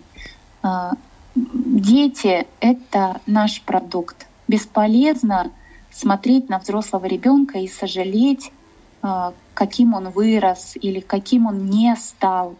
а, 0.64 0.94
дети— 1.36 2.48
это 2.60 3.22
наш 3.28 3.62
продукт. 3.62 4.28
Бесполезно 4.48 5.52
смотреть 5.92 6.50
на 6.50 6.60
взрослого 6.60 7.06
ребенка 7.06 7.60
и 7.60 7.68
сожалеть 7.68 8.52
каким 9.54 9.94
он 9.94 10.10
вырос 10.10 10.74
или 10.82 11.00
каким 11.00 11.46
он 11.46 11.66
не 11.66 11.96
стал. 11.96 12.56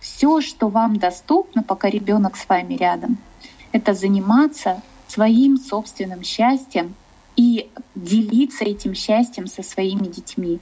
Все, 0.00 0.40
что 0.40 0.68
вам 0.68 0.98
доступно, 0.98 1.62
пока 1.62 1.88
ребенок 1.88 2.36
с 2.36 2.48
вами 2.48 2.74
рядом, 2.74 3.18
это 3.72 3.94
заниматься 3.94 4.82
своим 5.08 5.58
собственным 5.58 6.22
счастьем 6.22 6.94
и 7.36 7.70
делиться 7.94 8.64
этим 8.64 8.94
счастьем 8.94 9.46
со 9.46 9.62
своими 9.62 10.06
детьми. 10.06 10.60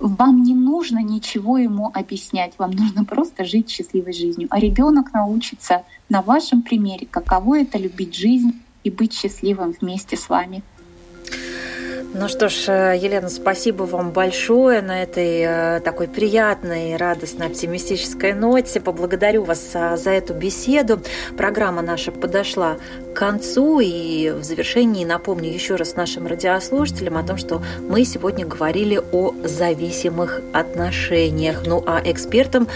Вам 0.00 0.42
не 0.42 0.54
нужно 0.54 0.98
ничего 0.98 1.58
ему 1.58 1.90
объяснять, 1.94 2.54
вам 2.58 2.72
нужно 2.72 3.04
просто 3.04 3.44
жить 3.44 3.70
счастливой 3.70 4.12
жизнью. 4.12 4.48
А 4.50 4.58
ребенок 4.58 5.12
научится 5.12 5.84
на 6.08 6.22
вашем 6.22 6.62
примере, 6.62 7.06
каково 7.06 7.60
это 7.60 7.78
любить 7.78 8.14
жизнь 8.14 8.60
и 8.82 8.90
быть 8.90 9.14
счастливым 9.14 9.74
вместе 9.80 10.16
с 10.16 10.28
вами. 10.28 10.62
Ну 12.16 12.28
что 12.28 12.48
ж, 12.48 12.68
э, 12.68 12.96
Елена, 12.96 13.28
спасибо 13.28 13.82
вам 13.82 14.12
большое 14.12 14.82
на 14.82 15.02
этой 15.02 15.40
э, 15.40 15.80
такой 15.80 16.06
приятной, 16.06 16.96
радостной, 16.96 17.48
оптимистической 17.48 18.34
ноте. 18.34 18.78
Поблагодарю 18.78 19.42
вас 19.42 19.72
э, 19.74 19.96
за 19.96 20.10
эту 20.10 20.32
беседу. 20.32 21.00
Программа 21.36 21.82
наша 21.82 22.12
подошла 22.12 22.76
к 23.12 23.16
концу, 23.16 23.80
и 23.80 24.30
в 24.30 24.44
завершении 24.44 25.04
напомню 25.04 25.50
еще 25.50 25.74
раз 25.74 25.96
нашим 25.96 26.28
радиослушателям 26.28 27.16
о 27.16 27.24
том, 27.24 27.36
что 27.36 27.60
мы 27.80 28.04
сегодня 28.04 28.46
говорили 28.46 29.00
о 29.10 29.34
зависимых 29.42 30.40
отношениях. 30.52 31.64
Ну 31.66 31.82
а 31.84 32.00
экспертом 32.04 32.68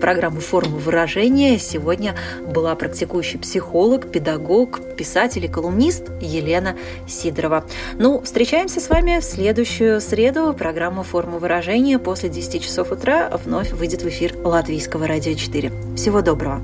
программы 0.00 0.40
«Формы 0.40 0.78
выражения» 0.78 1.58
сегодня 1.58 2.14
была 2.46 2.74
практикующий 2.74 3.38
психолог, 3.38 4.10
педагог, 4.10 4.80
писатель 4.96 5.44
и 5.44 5.48
колумнист 5.48 6.10
Елена 6.20 6.76
Сидорова. 7.06 7.64
Ну, 7.98 8.20
встречаемся 8.20 8.57
Встречаемся 8.58 8.84
с 8.84 8.90
вами 8.90 9.20
в 9.20 9.24
следующую 9.24 10.00
среду. 10.00 10.52
Программа 10.52 11.04
«Форма 11.04 11.38
выражения» 11.38 11.96
после 12.00 12.28
10 12.28 12.60
часов 12.60 12.90
утра 12.90 13.30
вновь 13.44 13.70
выйдет 13.70 14.02
в 14.02 14.08
эфир 14.08 14.34
Латвийского 14.42 15.06
радио 15.06 15.34
4. 15.34 15.70
Всего 15.94 16.22
доброго! 16.22 16.60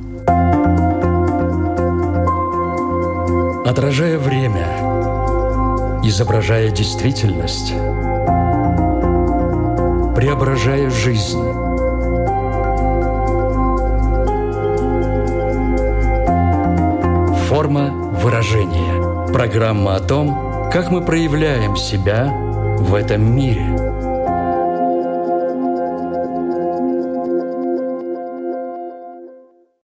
Отражая 3.65 4.19
время, 4.19 4.67
изображая 6.03 6.73
действительность, 6.73 7.73
преображая 10.17 10.91
жизнь. 10.91 11.45
Форма 17.47 17.93
выражения. 18.21 19.33
Программа 19.33 19.95
о 19.95 20.01
том, 20.01 20.44
как 20.75 20.91
мы 20.91 21.03
проявляем 21.03 21.77
себя 21.77 22.35
в 22.81 22.97
этом 22.97 23.33
мире. 23.37 23.94